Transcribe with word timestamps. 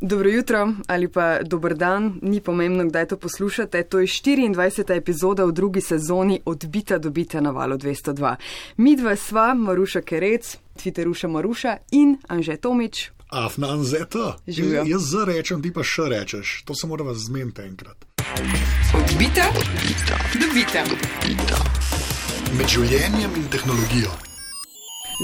Dobro 0.00 0.28
jutro 0.28 0.72
ali 0.86 1.08
pa 1.08 1.42
dober 1.42 1.74
dan, 1.74 2.18
ni 2.22 2.40
pomembno, 2.40 2.84
kdaj 2.84 3.06
to 3.06 3.16
poslušate. 3.16 3.82
To 3.82 3.98
je 3.98 4.06
24. 4.06 4.96
epizoda 4.96 5.44
v 5.44 5.52
drugi 5.52 5.80
sezoni 5.80 6.40
Odbita 6.44 6.98
dobita 6.98 7.40
na 7.40 7.50
valu 7.50 7.76
202. 7.76 8.34
Mi 8.76 8.96
dva 8.96 9.16
sva, 9.16 9.54
Maruša 9.54 10.00
Kerec, 10.00 10.56
Twitteruša 10.76 11.28
Maruša 11.28 11.76
in 11.90 12.16
Anže 12.28 12.56
Tomič. 12.56 13.10
Afnan 13.30 13.84
zeta. 13.84 14.36
Živijo. 14.46 14.84
Jaz 14.86 15.02
za 15.02 15.24
rečem, 15.24 15.62
ti 15.62 15.72
pa 15.72 15.82
še 15.82 16.02
rečeš. 16.08 16.62
To 16.64 16.74
se 16.74 16.86
mora 16.86 17.14
zmeniti 17.14 17.62
enkrat. 17.62 18.04
Odbita, 18.94 19.50
dobita. 20.40 20.84
Med 22.58 22.68
življenjem 22.68 23.32
in 23.36 23.48
tehnologijo. 23.50 24.12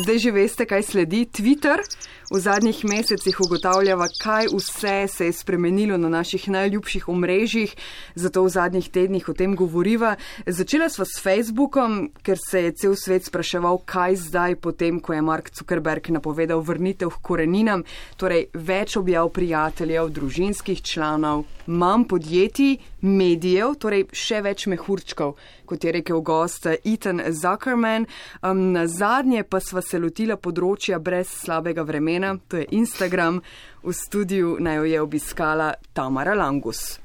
Zdaj 0.02 0.18
že 0.18 0.30
veste, 0.32 0.64
kaj 0.66 0.82
sledi 0.82 1.26
Twitter. 1.28 1.84
V 2.32 2.38
zadnjih 2.40 2.84
mesecih 2.88 3.40
ugotavljava, 3.44 4.06
kaj 4.22 4.46
vse 4.56 5.08
se 5.08 5.26
je 5.26 5.32
spremenilo 5.32 5.98
na 5.98 6.08
naših 6.08 6.48
najljubših 6.48 7.08
omrežjih, 7.08 7.74
zato 8.14 8.44
v 8.44 8.48
zadnjih 8.48 8.88
tednih 8.88 9.28
o 9.28 9.34
tem 9.36 9.52
govoriva. 9.56 10.14
Začela 10.46 10.88
sva 10.88 11.04
s 11.04 11.20
Facebookom, 11.20 12.08
ker 12.24 12.40
se 12.40 12.62
je 12.62 12.72
cel 12.72 12.96
svet 12.96 13.28
spraševal, 13.28 13.82
kaj 13.84 14.16
zdaj, 14.16 14.56
potem 14.64 15.00
ko 15.00 15.12
je 15.12 15.22
Mark 15.22 15.52
Zuckerberg 15.52 16.08
napovedal 16.08 16.64
vrnitev 16.64 17.12
k 17.12 17.20
koreninam, 17.20 17.84
torej 18.16 18.46
več 18.54 18.96
objav 18.96 19.28
prijateljev, 19.28 20.08
družinskih 20.08 20.80
članov, 20.80 21.44
manj 21.66 22.08
podjetij, 22.08 22.78
medijev, 23.02 23.74
torej 23.82 24.06
še 24.14 24.40
več 24.44 24.66
mehurčkov, 24.70 25.34
kot 25.66 25.84
je 25.84 25.92
rekel 25.98 26.20
gost 26.22 26.66
Ethan 26.70 27.22
Zuckerman. 27.34 28.06
Um, 28.42 28.70
na 28.72 28.86
zadnje 28.86 29.42
pa 29.44 29.60
sva 29.60 29.82
se 29.82 29.98
lotila 29.98 30.36
področja 30.36 31.00
brez 31.02 31.30
slabega 31.42 31.82
vremena, 31.86 32.21
to 32.48 32.56
je 32.56 32.66
Instagram. 32.70 33.40
V 33.82 33.92
studiu 33.92 34.56
naj 34.60 34.76
jo 34.76 34.84
je 34.84 35.00
obiskala 35.00 35.74
Tamara 35.92 36.34
Langus. 36.34 36.98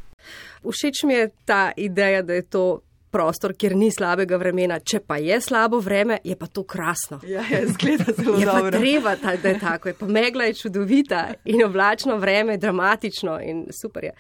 Všeč 0.62 1.03
mi 1.03 1.14
je 1.14 1.30
ta 1.45 1.72
ideja, 1.78 2.22
da 2.22 2.33
je 2.33 2.41
to 2.41 2.81
prostor, 3.11 3.53
kjer 3.58 3.75
ni 3.75 3.89
slabega 3.91 4.38
vremena. 4.38 4.80
Če 4.80 5.00
pa 5.08 5.17
je 5.22 5.39
slabo 5.41 5.80
vreme, 5.83 6.19
je 6.23 6.36
pa 6.38 6.47
to 6.47 6.64
krasno. 6.67 7.19
Ja, 7.28 7.44
je, 7.50 7.64
zgleda 7.73 8.14
zelo 8.17 8.38
Je 8.38 8.45
dobro. 8.45 8.80
treba, 8.80 9.16
ta, 9.16 9.36
da 9.36 9.53
je 9.53 9.59
tako. 9.59 9.89
Je 9.89 9.95
pa 9.97 10.08
megla 10.08 10.50
je 10.50 10.58
čudovita 10.61 11.23
in 11.45 11.63
oblačno 11.66 12.17
vreme 12.17 12.58
je 12.58 12.63
dramatično 12.66 13.39
in 13.41 13.66
super 13.81 14.11
je. 14.11 14.13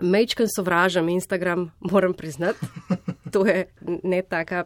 Mečken 0.00 0.48
sovražam 0.56 1.08
Instagram, 1.08 1.70
moram 1.80 2.14
priznati. 2.14 2.66
To 3.30 3.46
je 3.46 3.66
ne 4.02 4.22
taka 4.22 4.64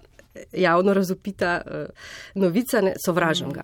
javno 0.52 0.94
razupita 0.94 1.60
uh, 1.66 1.86
novica, 2.34 2.80
ne, 2.80 2.94
sovražam 3.06 3.52
ga. 3.52 3.62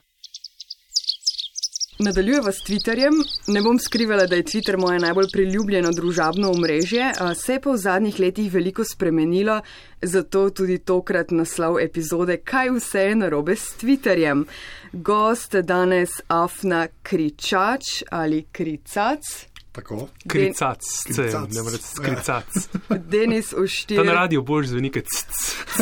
Nadaljujeva 2.01 2.53
s 2.53 2.62
Twitterjem. 2.65 3.12
Ne 3.47 3.61
bom 3.61 3.79
skrivala, 3.79 4.25
da 4.27 4.37
je 4.37 4.43
Twitter 4.43 4.79
moje 4.81 4.98
najbolj 4.98 5.27
priljubljeno 5.33 5.91
družabno 5.93 6.51
omrežje, 6.51 7.12
se 7.37 7.53
je 7.53 7.61
pa 7.61 7.70
v 7.70 7.77
zadnjih 7.77 8.20
letih 8.20 8.53
veliko 8.53 8.84
spremenilo, 8.84 9.61
zato 10.03 10.51
tudi 10.51 10.79
tokrat 10.79 11.31
naslov 11.31 11.77
epizode 11.81 12.37
Kaj 12.37 12.70
vse 12.79 13.01
je 13.01 13.17
narobe 13.17 13.57
s 13.57 13.77
Twitterjem. 13.83 14.45
Gost 14.92 15.55
danes 15.55 16.11
Afna 16.29 16.87
Kričač 17.03 17.84
ali 18.11 18.47
Kricac, 18.53 19.50
Tako. 19.81 20.09
Kricac, 20.28 20.78
C, 20.81 21.14
Kricac. 21.14 21.48
ne 21.50 21.62
morete 21.62 21.83
skricac. 21.84 22.45
Denis 23.11 23.50
Ta 23.50 23.56
na 23.56 23.62
Oštir, 23.62 24.05
radiju 24.06 24.42
boš 24.42 24.67
zveni 24.67 24.91
kot 24.91 25.06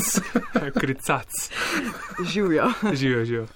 kricac. 0.80 1.28
živijo. 2.24 2.70
Živijo, 2.92 3.24
živijo. 3.24 3.46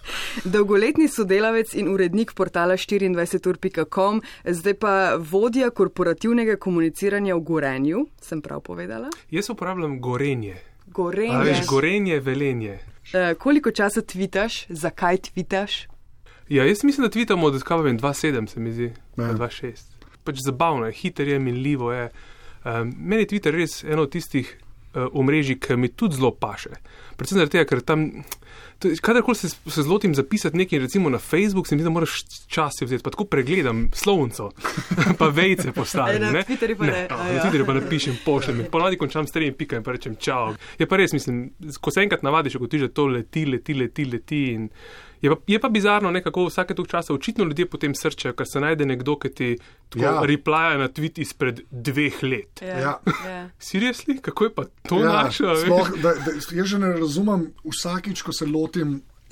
Dolgoletni 0.44 1.08
sodelavec 1.08 1.74
in 1.74 1.88
urednik 1.88 2.32
portala 2.32 2.74
24ur.com, 2.74 4.22
zdaj 4.46 4.74
pa 4.74 4.92
vodja 5.16 5.70
korporativnega 5.70 6.56
komuniciranja 6.56 7.34
v 7.34 7.40
Gorenju, 7.40 8.06
sem 8.20 8.42
prav 8.42 8.60
povedala. 8.60 9.08
Jaz 9.30 9.50
uporabljam 9.50 10.00
gorenje. 10.00 10.54
A 10.54 10.90
Gorenje. 10.92 11.38
veš, 11.38 11.66
gorenje, 11.66 12.20
velenje. 12.20 12.78
Eh, 13.12 13.34
koliko 13.34 13.70
časa 13.70 14.02
tvitaš, 14.02 14.66
zakaj 14.68 15.16
tvitaš? 15.18 15.88
Ja, 16.48 16.64
jaz 16.64 16.84
mislim, 16.84 17.06
da 17.06 17.10
tvitamo 17.10 17.46
od 17.46 17.62
kaj 17.62 17.78
vem, 17.78 17.98
2.7 17.98 18.46
se 18.46 18.60
mi 18.60 18.72
zdi, 18.72 18.92
Ja. 19.16 19.24
ja. 19.24 19.32
2.6. 19.32 19.91
Pač 20.24 20.42
zabavno 20.44 20.86
je, 20.86 20.96
hiter 21.00 21.28
je, 21.28 21.38
minljivo 21.38 21.92
je. 21.92 22.10
Um, 22.64 22.92
meni 22.98 23.24
je 23.24 23.32
Twitter 23.32 23.56
res 23.56 23.80
eno 23.84 24.06
od 24.06 24.12
tistih 24.14 24.46
uh, 24.52 25.08
omrežij, 25.18 25.58
ki 25.58 25.76
mi 25.76 25.90
tudi 25.90 26.20
zelo 26.20 26.30
paše. 26.30 26.76
Predvsem 27.18 27.40
zaradi 27.40 27.56
tega, 27.56 27.68
ker 27.70 27.82
tam, 27.86 28.06
kadarkoli 29.00 29.34
se, 29.36 29.48
se 29.48 29.82
zlotim 29.82 30.14
zapisati 30.14 30.56
nekaj, 30.56 30.78
recimo 30.78 31.10
na 31.10 31.18
Facebook, 31.18 31.68
se 31.68 31.74
mi 31.76 31.82
zdi, 31.82 31.84
da 31.84 31.90
moraš 31.90 32.24
čas 32.46 32.72
si 32.78 32.84
vzeti, 32.84 33.02
pa 33.02 33.10
tako 33.10 33.24
pregledam 33.24 33.88
slovnico, 33.94 34.50
pa 35.18 35.28
vejce 35.28 35.72
postavim. 35.72 36.22
A 36.22 36.26
na 36.26 36.32
ne? 36.32 36.42
Twitterju 36.42 36.78
pa 36.78 36.86
ne, 36.86 37.06
no, 37.10 37.16
a 37.16 37.24
na 37.24 37.30
ja. 37.30 37.42
Twitterju 37.44 37.66
pa 37.66 37.72
napišem, 37.72 38.18
pošljem 38.24 38.64
ponavadi 38.70 38.96
končam 38.96 39.26
s 39.26 39.32
tremi 39.32 39.52
pikami 39.52 39.80
in 39.80 39.84
pa 39.84 39.92
rečem 39.92 40.16
čau. 40.16 40.54
Je 40.78 40.86
pa 40.86 40.96
res, 40.96 41.12
mislim, 41.12 41.50
ko 41.80 41.90
se 41.90 42.00
enkrat 42.00 42.22
navadiš, 42.22 42.56
ko 42.58 42.66
ti 42.66 42.78
že 42.78 42.88
to 42.88 43.06
leti, 43.06 43.46
leti, 43.46 43.74
leti, 43.74 44.04
leti 44.04 44.44
in 44.52 44.68
Je 45.22 45.30
pa, 45.30 45.36
je 45.46 45.58
pa 45.60 45.68
bizarno, 45.68 46.10
ne, 46.10 46.22
kako 46.22 46.46
vsake 46.46 46.74
tog 46.74 46.88
časa 46.88 47.14
očitno 47.14 47.44
ljudje 47.44 47.66
potem 47.70 47.94
srčajo, 47.94 48.34
ker 48.34 48.46
se 48.46 48.60
najde 48.60 48.86
nekdo, 48.86 49.14
ki 49.18 49.30
ti 49.30 49.58
tako 49.88 50.04
Ja. 50.04 50.14
ja. 50.14 50.22
replaja 50.26 50.78
na 50.78 50.88
tweet 50.88 51.20
izpred 51.20 51.60
dveh 51.70 52.22
let. 52.22 52.62
Ja. 52.62 52.78
ja. 52.78 53.48
Seriously, 53.60 54.20
kako 54.20 54.44
je 54.44 54.54
pa 54.54 54.64
to 54.88 54.98
Ja, 54.98 55.04
ja, 55.04 55.12
našo? 55.22 55.56
sploh, 55.56 55.90
da, 56.02 56.14
da, 56.14 56.32
jaz 56.50 56.66
že 56.66 56.78
ne 56.78 56.92
razumem 56.96 57.52
vsakič, 57.64 58.22
ko 58.22 58.32
se 58.32 58.46
lotim. 58.46 58.71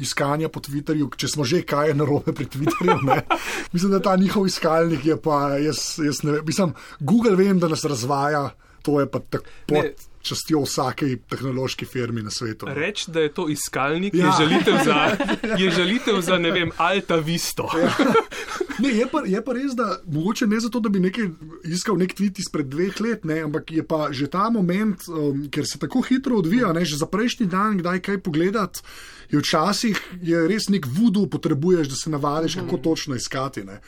Iskanja 0.00 0.48
po 0.48 0.60
Twitterju, 0.64 1.10
če 1.16 1.28
smo 1.28 1.44
že 1.44 1.60
kaj 1.68 1.92
narobe 1.94 2.32
pri 2.32 2.46
Twitterju. 2.48 2.98
Ne? 3.04 3.18
Mislim, 3.74 3.92
da 3.92 4.00
ta 4.00 4.16
njihov 4.16 4.46
iskalnik 4.48 5.04
je 5.04 5.16
pa, 5.20 5.58
jaz, 5.60 5.98
jaz 6.00 6.22
ne 6.24 6.38
vem, 6.38 6.46
mislim, 6.46 6.72
Google 7.00 7.36
vem, 7.36 7.58
da 7.60 7.68
nas 7.68 7.84
razvaja, 7.84 8.50
to 8.82 9.00
je 9.00 9.10
pa 9.10 9.20
tako 9.20 9.44
pod 9.68 9.84
Ne. 9.84 9.92
častjo 10.22 10.62
vsake 10.64 11.16
tehnološke 11.28 11.86
firme 11.86 12.22
na 12.22 12.30
svetu. 12.30 12.66
no. 12.66 12.74
Reč, 12.74 13.06
da 13.12 13.20
je 13.20 13.32
to 13.32 13.48
iskalnik, 13.48 14.14
ja. 14.14 14.26
je, 14.26 14.32
žalitev 14.40 14.74
za, 14.84 14.98
je 15.60 15.70
žalitev 15.70 16.20
za, 16.20 16.38
ne 16.38 16.50
vem, 16.50 16.72
Alta 16.76 17.16
Visto. 17.16 17.68
Ja. 17.76 17.92
Ne, 18.80 18.90
je, 18.96 19.06
pa, 19.12 19.22
je 19.26 19.40
pa 19.44 19.54
res, 19.56 19.74
da 19.76 19.86
mogoče 20.06 20.46
ne 20.50 20.60
zato, 20.60 20.80
da 20.80 20.88
bi 20.88 21.02
nekaj 21.02 21.28
iskal 21.68 21.98
nek 22.00 22.14
tweet 22.16 22.40
izpred 22.40 22.68
dveh 22.72 23.00
let, 23.04 23.24
ne, 23.28 23.40
ampak 23.46 23.72
je 23.72 23.84
pa 23.86 24.08
že 24.16 24.30
ta 24.32 24.48
moment, 24.50 25.08
um, 25.08 25.46
ker 25.52 25.66
se 25.68 25.78
tako 25.78 26.02
hitro 26.06 26.40
odvija, 26.40 26.72
ne, 26.76 26.84
že 26.84 27.00
za 27.00 27.08
prejšnji 27.10 27.46
dan, 27.50 27.78
kdaj 27.80 28.00
kaj 28.06 28.22
pogledati, 28.24 28.84
je 29.30 29.38
včasih 29.38 30.00
je 30.22 30.46
res 30.48 30.68
nek 30.72 30.86
vudu 30.86 31.26
potrebuješ, 31.30 31.92
da 31.92 31.96
se 31.96 32.10
navadiš, 32.10 32.58
kako 32.62 32.80
točno 32.90 33.14
iskati. 33.14 33.64
Ne. 33.64 33.80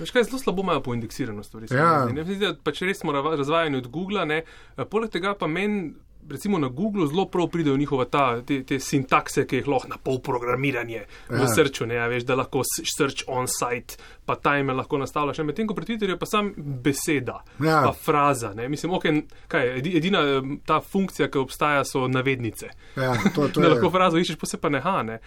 Veš 0.00 0.10
kaj, 0.10 0.24
zelo 0.28 0.38
slabo 0.38 0.62
imajo 0.62 0.82
poindeksirano 0.82 1.42
stvari. 1.42 1.68
Ja. 1.70 2.08
Ne, 2.12 2.24
pač 2.64 2.82
res 2.82 3.00
smo 3.00 3.12
razvajeni 3.12 3.80
od 3.80 3.88
Google. 3.88 4.24
Ne. 4.26 4.42
Poleg 4.90 5.12
tega 5.12 5.34
pa 5.38 5.46
meni, 5.46 5.92
recimo 6.30 6.58
na 6.58 6.68
Google, 6.68 7.06
zelo 7.06 7.26
prav 7.26 7.48
pridejo 7.48 7.76
njihova 7.76 8.04
ta, 8.04 8.42
te, 8.42 8.62
te 8.62 8.80
sintakse, 8.80 9.46
ki 9.46 9.56
jih 9.56 9.68
lahko 9.68 9.88
na 9.88 9.96
pol 9.98 10.18
programiranje 10.20 10.96
ja. 10.96 11.04
v 11.28 11.40
Ja. 11.40 11.48
srču, 11.48 11.86
ne, 11.86 11.96
a 11.96 12.06
veš, 12.06 12.22
da 12.22 12.34
lahko 12.34 12.62
search 12.88 13.24
on 13.26 13.46
site, 13.48 13.96
pa 14.24 14.36
timer 14.36 14.76
lahko 14.76 14.98
nastavljaš. 14.98 15.38
ne. 15.38 15.44
Medtem 15.44 15.66
ko 15.66 15.74
pri 15.74 15.84
Twitterju 15.86 16.10
je 16.10 16.18
pa 16.18 16.26
sam 16.26 16.52
beseda, 16.56 17.40
Ja. 17.60 17.82
pa 17.82 17.92
fraza. 17.94 18.54
Ne. 18.54 18.68
Mislim, 18.68 18.92
okay, 18.92 19.22
kaj, 19.48 19.68
edina 19.78 20.20
ta 20.64 20.80
funkcija, 20.82 21.28
ki 21.28 21.38
obstaja, 21.38 21.84
so 21.84 22.08
navednice. 22.08 22.68
Ja, 22.96 23.14
to, 23.34 23.48
to 23.48 23.60
Da 23.60 23.66
je, 23.66 23.72
lahko 23.72 23.90
frazo 23.90 24.16
iščeš, 24.18 24.36
pa 24.36 24.46
se 24.46 24.56
pa 24.56 24.68
neha. 24.68 25.02
Ne. 25.02 25.18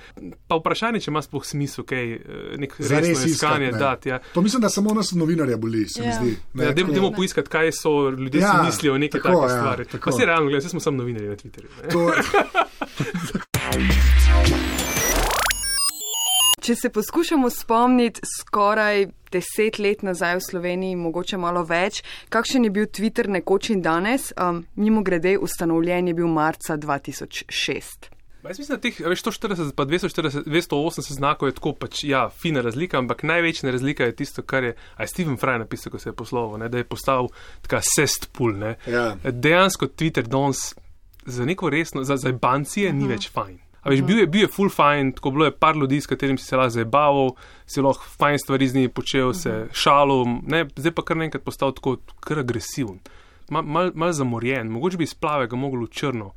Pa 0.47 0.55
vprašanje, 0.55 0.99
če 0.99 1.11
ima 1.11 1.21
sploh 1.21 1.43
smisel, 1.43 1.83
kaj 1.83 2.13
eh, 2.13 2.19
nek 2.57 2.75
Zares 2.79 3.07
resno 3.09 3.25
iskanje 3.25 3.65
iskat, 3.65 3.73
ne. 3.73 3.79
dati. 3.81 4.09
Ja. 4.09 4.19
To 4.33 4.41
mislim, 4.41 4.61
da 4.61 4.69
samo 4.69 4.93
nas 4.93 5.11
novinarja 5.11 5.57
boli, 5.57 5.87
se 5.87 6.01
mi 6.01 6.07
Ja. 6.07 6.13
zdi. 6.13 6.35
Ne, 6.53 6.63
Ja, 6.63 6.71
dajmo, 6.71 6.81
tako- 6.83 6.93
dajmo 6.93 7.11
poiskati, 7.11 7.49
kaj 7.49 7.71
so 7.73 8.09
ljudje 8.09 8.41
Ja, 8.41 8.51
si 8.53 8.65
mislijo 8.65 8.93
o 8.93 8.97
neki 8.97 9.11
taki 9.13 9.27
ja, 9.29 9.49
stvari. 9.49 9.85
tako. 9.85 10.05
Pa 10.05 10.11
si 10.11 10.25
realno, 10.25 10.49
gledaj, 10.49 10.69
smo 10.69 10.79
samo 10.79 10.92
novinarji 10.97 11.29
na 11.29 11.35
Twitterju. 11.35 11.69
To, 11.91 12.11
Če 16.63 16.75
se 16.79 16.89
poskušamo 16.89 17.49
spomniti 17.51 18.21
skoraj 18.23 19.09
deset 19.33 19.79
let 19.83 20.03
nazaj 20.07 20.37
v 20.37 20.43
Sloveniji, 20.45 20.95
mogoče 20.95 21.35
malo 21.41 21.65
več, 21.67 21.99
kakšen 22.31 22.63
je 22.63 22.71
bil 22.71 22.87
Twitter 22.87 23.27
nekoč 23.27 23.73
in 23.73 23.81
danes, 23.83 24.29
um, 24.39 24.61
mimo 24.79 25.03
grede 25.03 25.35
ustanovljen 25.43 26.07
je 26.07 26.13
bil 26.15 26.29
marca 26.31 26.77
2006. 26.79 28.13
Ma 28.43 28.51
Jaz 28.51 28.59
mislim, 28.59 28.77
da 28.77 28.81
teh 28.83 28.99
veš, 28.99 29.23
140 29.23 29.73
pa 29.75 29.85
240, 29.87 30.47
280 30.47 31.11
znakov 31.15 31.47
je 31.47 31.55
tako 31.55 31.73
pač, 31.79 32.03
ja, 32.07 32.25
fina 32.29 32.63
razlika, 32.63 32.99
ampak 32.99 33.23
največja 33.27 33.71
razlika 33.71 34.07
je 34.07 34.15
tisto, 34.19 34.43
kar 34.43 34.63
je, 34.63 34.73
a 34.95 35.03
je 35.03 35.11
Steven 35.11 35.37
Fry 35.39 35.57
napisal, 35.59 35.91
ko 35.91 35.99
se 35.99 36.09
je 36.09 36.15
posloval, 36.15 36.57
ne, 36.63 36.69
da 36.69 36.79
je 36.79 36.87
postal 36.87 37.27
taka 37.67 37.79
cesspool. 37.95 38.55
Ne. 38.59 38.75
Ja. 38.87 39.15
Dejansko 39.23 39.87
Twitter 39.87 40.27
danes 40.27 40.73
za 41.25 41.45
neko 41.45 41.69
resno, 41.69 42.03
za, 42.03 42.17
za 42.17 42.31
bancije 42.31 42.93
ni 42.93 43.07
več 43.07 43.29
fajn. 43.29 43.59
A 43.81 43.89
veš, 43.89 44.01
bil 44.01 44.19
je, 44.19 44.27
bil 44.27 44.41
je 44.41 44.47
full 44.47 44.69
fajn, 44.69 45.11
tako 45.11 45.31
bilo 45.31 45.45
je 45.45 45.51
par 45.51 45.75
ljudi, 45.75 46.01
s 46.01 46.07
katerimi 46.07 46.37
si 46.37 46.45
se 46.45 46.55
lahko 46.55 46.69
zabaval, 46.71 47.33
si 47.65 47.81
lahko 47.81 48.03
fajn 48.17 48.39
stvari 48.39 48.67
z 48.67 48.75
njimi 48.75 48.89
počel, 48.89 49.33
se 49.33 49.67
šalil, 49.73 50.23
ne, 50.43 50.65
zdaj 50.75 50.91
pa 50.91 51.03
kar 51.03 51.17
naenkrat 51.17 51.43
postal 51.43 51.73
tako 51.73 51.97
kar 52.19 52.39
agresiven. 52.39 52.99
malo 53.49 53.67
mal, 53.67 53.91
mal 53.93 54.11
zamorjen, 54.11 54.67
mogoče 54.67 54.97
bi 54.97 55.03
iz 55.03 55.13
plavega 55.13 55.55
mogel 55.55 55.81
v 55.81 55.89
črno 55.89 56.29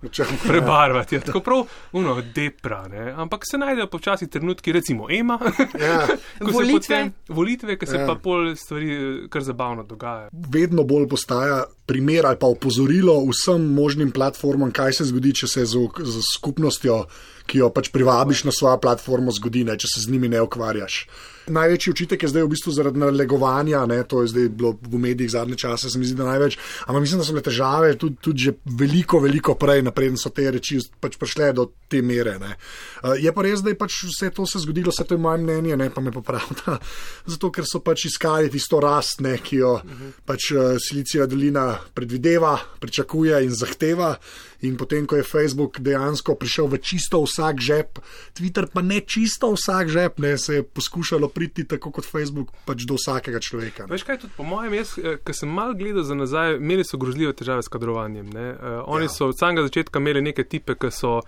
prebarvati. 0.42 1.14
Ja, 1.14 1.20
tako 1.30 1.40
prav, 1.40 1.62
uno, 1.92 2.22
depra, 2.34 2.88
ne. 2.88 3.12
Ampak 3.12 3.46
se 3.46 3.58
najdejo 3.58 3.86
počasi 3.86 4.26
trenutki, 4.26 4.72
recimo 4.72 5.06
Ema, 5.10 5.38
Ja. 5.80 6.06
Volitve. 6.40 6.72
potem, 6.72 7.12
volitve, 7.28 7.78
ki 7.78 7.86
se 7.86 7.96
Ja. 7.96 8.06
pa 8.06 8.14
pol 8.16 8.56
stvari 8.56 8.90
eh, 8.92 9.28
kar 9.28 9.42
zabavno 9.42 9.82
dogajajo. 9.84 10.28
vedno 10.32 10.82
bolj 10.82 11.08
postaja 11.08 11.64
primer 11.86 12.26
ali 12.26 12.38
pa 12.40 12.50
opozorilo 12.50 13.14
vsem 13.30 13.62
možnim 13.74 14.10
platformam, 14.10 14.72
kaj 14.74 14.98
se 15.00 15.08
zgodi, 15.10 15.34
če 15.42 15.46
se 15.46 15.66
z, 15.66 15.86
z 16.02 16.24
skupnostjo, 16.34 17.04
ki 17.46 17.62
jo 17.62 17.70
pač 17.70 17.92
privabiš 17.94 18.44
na 18.48 18.54
svojo 18.54 18.80
platformo, 18.82 19.32
zgodi, 19.32 19.64
ne, 19.64 19.78
če 19.78 19.90
se 19.94 20.04
z 20.04 20.12
njimi 20.12 20.28
ne 20.28 20.42
ukvarjaš. 20.42 21.06
Največji 21.46 21.90
učitek 21.90 22.22
je 22.22 22.28
zdaj 22.28 22.43
v 22.43 22.50
bistvu 22.50 22.72
zaradi 22.75 22.98
nalegovanja, 22.98 23.84
ne, 23.87 24.00
to 24.08 24.22
je 24.22 24.32
zdaj 24.32 24.48
bilo 24.48 24.72
v 24.82 24.98
medijih 24.98 25.31
zadnje 25.31 25.56
čase, 25.56 25.90
se 25.90 25.98
mi 25.98 26.06
zdi, 26.06 26.16
da 26.19 26.26
največ. 26.26 26.58
Ampak 26.87 27.00
mislim, 27.04 27.20
da 27.20 27.26
so 27.26 27.37
bile 27.37 27.43
težave 27.46 27.93
tudi, 27.98 28.16
tudi 28.20 28.46
že 28.48 28.52
veliko, 28.64 29.20
veliko 29.22 29.54
prej, 29.54 29.84
napreden 29.87 30.19
so 30.19 30.32
te 30.34 30.48
reči 30.50 30.81
pač 31.00 31.19
prišle 31.20 31.52
do 31.56 31.69
te 31.88 32.02
mere. 32.02 32.38
Ne. 32.43 32.56
Uh, 33.02 33.14
je 33.20 33.32
pa 33.32 33.44
res, 33.46 33.62
da 33.62 33.70
je 33.70 33.78
pač 33.78 34.00
vse 34.10 34.31
to 34.34 34.46
se 34.46 34.62
zgodilo, 34.64 34.90
vse 34.90 35.06
to 35.06 35.14
je 35.14 35.22
moje 35.22 35.43
mnenje, 35.44 35.76
ne 35.78 35.90
pa 35.90 36.02
me 36.02 36.12
popravlja. 36.14 36.78
Zato, 37.32 37.52
ker 37.54 37.69
so 37.69 37.81
pač 37.84 38.08
iskali 38.10 38.50
tisto 38.50 38.81
rast, 38.82 39.22
ne, 39.22 39.38
ki 39.38 39.62
jo 39.62 39.76
uh 39.78 39.87
-huh. 39.87 40.12
pač 40.26 40.50
uh, 40.50 40.76
Silicija 40.82 41.26
dolina 41.26 41.78
predvideva, 41.94 42.58
pričakuje 42.81 43.44
in 43.44 43.54
zahteva. 43.54 44.16
In 44.64 44.76
potem, 44.76 45.04
ko 45.06 45.16
je 45.16 45.22
Facebook 45.22 45.80
dejansko 45.80 46.34
prišel 46.34 46.68
v 46.72 46.78
čisto 46.80 47.20
vsak 47.22 47.60
žep, 47.60 47.98
Twitter 48.32 48.66
pa 48.72 48.80
ne 48.82 49.00
čisto 49.00 49.52
vsak 49.52 49.88
žep, 49.92 50.18
ne, 50.18 50.38
se 50.38 50.54
je 50.54 50.62
poskušalo 50.62 51.28
priti 51.28 51.64
tako 51.68 51.90
kot 51.90 52.04
Facebook 52.08 52.52
pač 52.64 52.86
do 52.88 52.96
vsakega 52.96 53.40
človeka. 53.40 53.84
Ne. 53.86 53.92
Veš 53.92 54.06
kaj, 54.08 54.20
tudi 54.24 54.32
po 54.36 54.44
mojem, 54.48 54.74
jaz, 54.80 54.94
ki 54.96 55.32
sem 55.36 55.48
mal 55.52 55.74
gledal 55.76 56.02
za 56.08 56.14
nazaj, 56.14 56.56
imeli 56.56 56.84
so 56.84 56.96
grozljive 56.96 57.32
težave 57.36 57.62
s 57.62 57.68
kadrovanjem. 57.68 58.30
Ne? 58.32 58.46
Uh, 58.52 58.80
oni 58.86 59.04
Ja. 59.04 59.12
so 59.12 59.28
od 59.28 59.38
samega 59.38 59.62
začetka 59.68 59.98
imeli 59.98 60.22
neke 60.22 60.44
tipe, 60.44 60.74
ki 60.74 60.90
so 60.90 61.20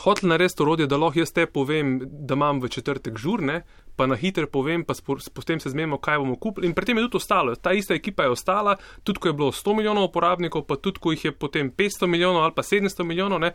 hoteli 0.00 0.30
narediti 0.30 0.62
orodje, 0.62 0.86
da 0.86 0.96
lahko 0.96 1.18
jaz 1.18 1.32
te 1.32 1.46
povem, 1.46 1.98
da 2.06 2.34
imam 2.34 2.60
v 2.62 2.68
četrtek 2.68 3.18
žurne, 3.18 3.62
pa 3.96 4.06
na 4.06 4.16
hitro 4.16 4.46
povem, 4.46 4.84
pa 4.84 4.94
potem 5.34 5.60
se 5.60 5.70
zmenimo, 5.70 5.98
kaj 5.98 6.18
bomo 6.18 6.36
kupili. 6.36 6.66
In 6.66 6.74
pri 6.74 6.86
tem 6.86 6.98
je 6.98 7.04
tudi 7.08 7.16
ostalo. 7.16 7.54
Ta 7.54 7.72
ista 7.72 7.94
ekipa 7.94 8.22
je 8.22 8.34
ostala, 8.34 8.76
tudi 9.04 9.20
ko 9.20 9.28
je 9.28 9.32
bilo 9.32 9.52
100 9.52 9.76
milijonov 9.76 10.10
uporabnikov, 10.10 10.64
pa 10.66 10.76
tudi 10.76 10.98
ko 11.00 11.12
jih 11.12 11.24
je 11.24 11.32
potem 11.32 11.70
500 11.70 12.06
milijonov 12.06 12.42
ali 12.42 12.54
pa 12.56 12.62
700 12.62 13.04
milijonov. 13.04 13.40
Ne? 13.40 13.52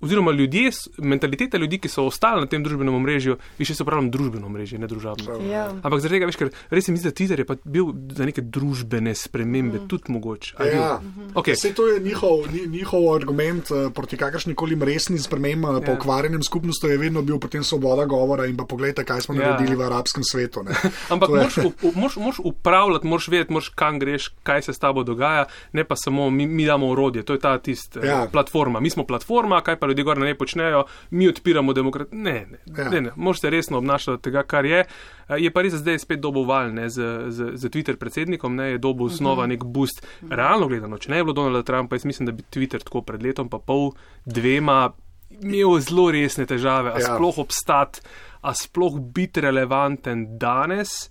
Oziroma 0.00 0.32
ljudje, 0.32 0.70
mentaliteta 0.98 1.58
ljudi, 1.58 1.78
ki 1.78 1.88
so 1.88 2.06
ostali 2.06 2.40
na 2.40 2.46
tem 2.46 2.62
družbenem 2.62 2.94
omrežju, 2.94 3.34
in 3.58 3.66
še 3.66 3.74
se 3.74 3.84
pravim 3.84 4.10
družbeno 4.14 4.46
omrežje, 4.46 4.78
ne 4.78 4.86
družabno. 4.86 5.40
Ja. 5.50 5.64
Ampak 5.82 6.00
zaradi 6.04 6.20
tega, 6.20 6.28
veš, 6.30 6.38
ker 6.38 6.52
res 6.70 6.86
se 6.86 6.94
mi 6.94 7.00
zdi, 7.00 7.10
da 7.10 7.16
Twitter 7.18 7.42
je 7.42 7.46
pa 7.48 7.56
bil 7.64 7.90
za 8.14 8.28
neke 8.28 8.44
družbene 8.44 9.14
spremembe 9.18 9.80
mm. 9.80 9.88
tudi 9.90 10.14
mogoče. 10.14 10.54
A 10.58 10.68
je 10.68 10.70
bil? 10.70 10.82
Ja. 10.82 11.00
Okay. 11.34 11.58
Vse 11.58 11.72
to 11.74 11.88
je 11.88 11.98
njihov, 12.00 12.46
njihov 12.70 13.08
argument 13.14 13.72
uh, 13.74 13.88
proti 13.94 14.16
kakršni 14.16 14.54
koli 14.54 14.78
resnim 14.78 15.18
spremembam 15.18 15.82
pa 15.82 15.90
Ja. 15.90 15.98
ukvarjanjem 15.98 16.42
skupnosti, 16.42 16.86
je 16.86 16.98
vedno 16.98 17.22
bil 17.22 17.38
potem 17.38 17.64
svoboda 17.64 18.04
govora 18.04 18.46
in 18.46 18.56
pa 18.56 18.64
pogledajte, 18.64 19.04
kaj 19.04 19.20
smo 19.20 19.34
Ja. 19.34 19.50
naredili 19.50 19.67
v 19.70 19.82
arabskem 19.82 20.22
svetu. 20.24 20.62
ne. 20.62 20.72
Ampak 21.10 21.28
je- 21.28 21.72
moraš 22.16 22.38
upravljati, 22.40 23.06
moraš 23.06 23.28
vedeti, 23.28 23.52
moraš 23.52 23.68
kam 23.68 23.98
greš, 23.98 24.28
kaj 24.42 24.62
se 24.62 24.72
s 24.72 24.78
tabo 24.78 25.02
dogaja, 25.02 25.44
ne 25.72 25.84
pa 25.84 25.96
samo 25.96 26.30
mi, 26.30 26.46
mi 26.46 26.64
damo 26.64 26.88
orodje, 26.88 27.22
to 27.22 27.32
je 27.32 27.38
ta 27.40 27.58
tista 27.58 28.00
Ja. 28.00 28.12
ja. 28.12 28.26
platforma. 28.26 28.80
Mi 28.80 28.90
smo 28.90 29.04
platforma, 29.04 29.60
kaj 29.60 29.76
pa 29.76 29.86
ljudje 29.86 30.04
gor 30.04 30.18
ne 30.18 30.34
počnejo, 30.34 30.84
mi 31.10 31.28
odpiramo 31.28 31.72
demokracijo. 31.72 32.18
Ne, 32.18 32.46
ne, 32.46 32.58
Ja. 32.74 32.88
ne, 32.90 33.00
ne. 33.00 33.10
moraš 33.16 33.40
se 33.40 33.50
resno 33.50 33.78
obnašati 33.78 34.10
od 34.10 34.20
tega, 34.20 34.42
kar 34.42 34.64
je. 34.64 34.84
Eh, 35.28 35.34
Je 35.38 35.50
pa 35.50 35.62
res, 35.62 35.72
da 35.72 35.78
zdaj 35.78 35.94
je 35.94 35.98
spet 35.98 36.20
dobo 36.20 36.42
val 36.42 36.72
ne, 36.72 36.88
z, 36.88 36.96
z, 37.28 37.50
z 37.54 37.64
Twitter 37.66 37.96
predsednikom, 37.96 38.54
ne, 38.54 38.64
je 38.66 38.78
dobo 38.78 39.08
znova 39.08 39.46
nek 39.46 39.64
boost. 39.64 40.00
Realno 40.22 40.68
gledano, 40.68 40.98
če 40.98 41.10
ne 41.10 41.16
bi 41.16 41.24
bilo 41.24 41.32
Donalda 41.34 41.62
Trumpa, 41.62 41.94
jaz 41.94 42.04
mislim, 42.04 42.26
da 42.26 42.32
bi 42.32 42.42
Twitter 42.44 42.78
tako 42.78 43.02
pred 43.02 43.22
letom 43.22 43.48
pa 43.48 43.58
pol, 43.58 43.92
dvema 44.24 44.92
imel 45.32 45.78
zelo 45.80 46.10
resne 46.10 46.46
težave, 46.46 46.90
a 46.90 46.98
ja. 46.98 47.06
sploh 47.08 47.38
obstati, 47.38 48.00
a 48.40 48.54
sploh 48.54 49.00
biti 49.00 49.40
relevanten 49.40 50.38
danes. 50.38 51.08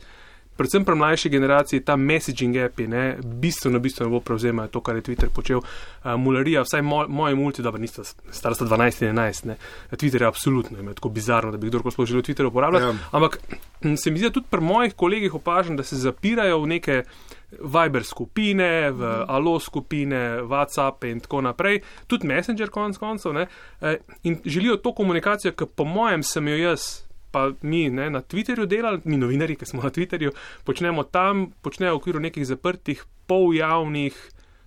Predvsem 0.57 0.85
pri 0.85 0.95
mlajši 0.95 1.29
generaciji 1.29 1.83
ta 1.85 1.95
messaging 1.95 2.57
api, 2.57 2.88
ne, 2.88 3.18
bistveno, 3.24 3.79
bistveno 3.79 4.09
bolj 4.09 4.24
prevzemajo 4.25 4.71
to, 4.74 4.81
kar 4.81 4.95
je 4.97 5.03
Twitter 5.06 5.29
počel. 5.29 5.62
Uh, 5.62 6.15
mularija, 6.18 6.63
vsaj 6.65 6.81
moj, 6.81 7.06
moji 7.09 7.35
multi, 7.35 7.62
dobro, 7.62 7.81
nista 7.81 8.03
stara 8.03 8.56
sta 8.56 8.65
12 8.65 9.06
in 9.06 9.13
11, 9.13 9.45
ne. 9.45 9.57
Twitter 9.91 10.21
je 10.21 10.27
absolutno, 10.27 10.81
je 10.81 10.97
tako 10.97 11.09
bizarno, 11.09 11.51
da 11.51 11.62
bi 11.62 11.69
kdorkoli 11.69 11.94
sploh 11.94 12.09
želel 12.09 12.25
Twitter 12.25 12.50
uporabljati. 12.50 12.85
Ja. 12.85 13.09
Ampak 13.12 13.39
m, 13.81 13.97
se 13.97 14.12
mi 14.12 14.18
zdi, 14.18 14.30
da 14.30 14.33
tudi 14.33 14.47
pri 14.50 14.62
mojih 14.62 14.94
kolegih 14.94 15.35
opažam, 15.35 15.77
da 15.77 15.83
se 15.83 15.95
zapirajo 15.95 16.59
v 16.59 16.68
neke 16.68 17.03
Viber 17.51 18.03
skupine, 18.03 18.91
v 18.91 19.25
Alo 19.27 19.59
skupine, 19.59 20.41
WhatsApp 20.41 21.06
in 21.06 21.19
tako 21.19 21.41
naprej, 21.41 21.81
tudi 22.07 22.27
Messenger 22.27 22.69
konc 22.69 22.97
koncev, 22.97 23.33
ne, 23.33 23.47
eh, 23.81 23.97
in 24.23 24.41
želijo 24.45 24.77
to 24.77 24.94
komunikacijo, 24.94 25.51
ki 25.51 25.65
po 25.75 25.85
mojem 25.85 26.23
sem 26.23 26.47
jo 26.47 26.57
jaz 26.57 27.06
pa 27.31 27.51
mi 27.62 27.89
ne, 27.89 28.09
na 28.09 28.21
Twitterju 28.21 28.65
delali, 28.65 29.01
mi 29.06 29.18
novinari, 29.18 29.56
ki 29.56 29.65
smo 29.65 29.83
na 29.83 29.89
Twitterju, 29.89 30.31
počnemo 30.63 31.03
tam, 31.03 31.51
počnejo 31.62 31.94
v 31.94 32.01
okviru 32.01 32.19
nekih 32.19 32.45
zaprtih, 32.47 33.03
poljavnih 33.27 34.18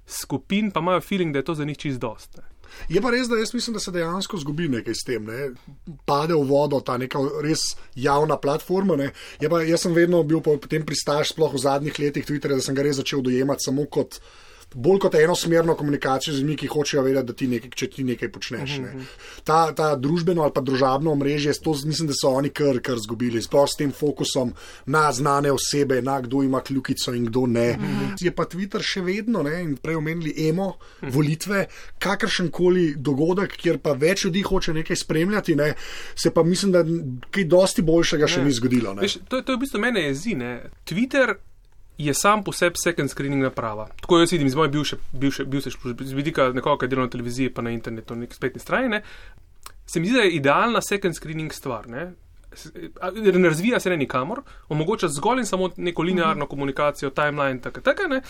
skupin, 0.06 0.70
pa 0.70 0.80
imajo 0.80 1.00
feeling, 1.00 1.32
da 1.32 1.38
je 1.38 1.44
to 1.44 1.54
za 1.54 1.64
njih 1.64 1.78
čist 1.78 2.00
dost. 2.00 2.36
Ne. 2.36 2.50
Je 2.88 3.00
pa 3.02 3.10
res, 3.10 3.28
da 3.28 3.38
jaz 3.38 3.54
mislim, 3.54 3.74
da 3.74 3.80
se 3.80 3.90
dejansko 3.90 4.38
zgubi 4.38 4.68
nekaj 4.68 4.94
s 4.94 5.06
tem. 5.06 5.24
Ne? 5.26 5.50
Pade 6.06 6.34
v 6.34 6.44
vodo 6.46 6.80
ta 6.80 6.96
neka 6.98 7.18
res 7.42 7.74
javna 7.94 8.36
platforma. 8.38 8.96
Ne? 8.96 9.10
Je 9.40 9.50
Pa, 9.50 9.62
jaz 9.66 9.86
sem 9.86 9.94
vedno 9.94 10.22
bil 10.22 10.40
po- 10.40 10.58
potem 10.58 10.86
pristaš, 10.86 11.34
sploh 11.34 11.54
v 11.54 11.58
zadnjih 11.58 11.98
letih 11.98 12.26
Twitterja, 12.26 12.60
da 12.60 12.62
sem 12.62 12.74
ga 12.74 12.86
res 12.86 13.00
začel 13.02 13.22
dojemati 13.22 13.66
samo 13.66 13.86
kot. 13.90 14.20
Bolj 14.74 14.98
kot 14.98 15.14
enosmerno 15.14 15.74
komunikacijo 15.74 16.34
z 16.34 16.40
ljudmi, 16.40 16.56
ki 16.56 16.66
hočejo 16.70 17.02
vedeti, 17.02 17.26
da 17.26 17.32
ti 17.32 17.48
nekaj, 17.50 17.70
če 17.74 17.86
ti 17.90 18.04
nekaj 18.06 18.30
počneš. 18.32 18.76
Ne. 18.84 18.92
Ta, 19.44 19.72
ta 19.74 19.88
družbeno 19.98 20.44
ali 20.46 20.54
pa 20.54 20.62
družabno 20.62 21.10
omrežje, 21.12 21.56
to 21.64 21.74
mislim, 21.84 22.08
da 22.10 22.14
so 22.14 22.30
oni 22.38 22.52
kar, 22.54 22.78
kar 22.84 23.00
zgubili, 23.02 23.42
sploh 23.42 23.66
s 23.66 23.80
tem 23.80 23.90
fokusom 23.92 24.52
na 24.86 25.08
znane 25.12 25.50
osebe, 25.52 25.98
na 26.02 26.20
kdo 26.20 26.44
ima 26.46 26.60
kljukico 26.60 27.14
in 27.14 27.26
kdo 27.26 27.46
ne. 27.46 27.66
Je 28.20 28.30
pa 28.30 28.46
Twitter 28.46 28.84
še 28.84 29.02
vedno, 29.02 29.42
ne, 29.42 29.58
in 29.64 29.74
prej 29.76 29.98
omenili 29.98 30.34
emo, 30.48 30.72
volitve, 31.02 31.66
kakršen 31.98 32.50
koli 32.54 32.94
dogodek, 32.96 33.56
kjer 33.58 33.82
pa 33.82 33.96
več 33.98 34.24
ljudi 34.28 34.42
hoče 34.46 34.74
nekaj 34.80 35.02
spremljati, 35.02 35.56
ne, 35.58 35.72
se 36.14 36.30
pa 36.30 36.46
mislim, 36.46 36.72
da 36.72 36.84
kaj 37.30 37.44
dosti 37.50 37.82
boljšega 37.82 38.28
še 38.30 38.40
Ne. 38.40 38.46
ni 38.46 38.52
zgodilo. 38.52 38.94
Ne. 38.94 39.02
Veš, 39.02 39.18
to, 39.28 39.42
to 39.42 39.52
je 39.52 39.56
v 39.56 39.60
bistvu 39.60 39.80
mene 39.82 40.06
jezi. 40.06 40.34
Ne. 40.38 40.52
Twitter 40.86 41.34
je 42.06 42.14
sam 42.14 42.44
po 42.44 42.52
sebi 42.52 42.76
second 42.84 43.10
screening 43.10 43.42
naprava. 43.42 43.88
Tako 44.00 44.18
jaz 44.18 44.32
vidim 44.32 44.46
iz 44.46 44.54
moje 44.54 44.68
bivše, 44.68 44.96
bivše, 45.12 45.44
bivše 45.44 45.70
službe, 45.70 46.04
z 46.04 46.12
vidika 46.12 46.52
nekoga, 46.52 46.80
ki 46.80 46.88
dela 46.88 47.04
na 47.06 47.10
televiziji, 47.10 47.50
pa 47.54 47.62
na 47.62 47.70
internetu, 47.70 48.14
na 48.14 48.20
neki 48.20 48.34
spletni 48.34 48.60
strani. 48.60 48.88
Ne. 48.88 49.02
Se 49.86 50.00
mi 50.00 50.06
zdi, 50.06 50.16
da 50.16 50.22
je 50.22 50.30
idealna 50.30 50.80
second 50.80 51.16
screening 51.16 51.52
stvar. 51.52 51.88
Ne. 51.88 52.12
Ne 53.22 53.48
razvija 53.48 53.80
se 53.80 53.90
ne 53.90 53.96
nikamor, 53.96 54.42
omogoča 54.68 55.08
zgolj 55.08 55.38
in 55.38 55.46
samo 55.46 55.70
neko 55.76 56.02
linearno 56.02 56.46
komunikacijo, 56.46 57.10
timeline, 57.10 57.60
tako, 57.60 57.80
tako, 57.80 58.08
ne. 58.08 58.22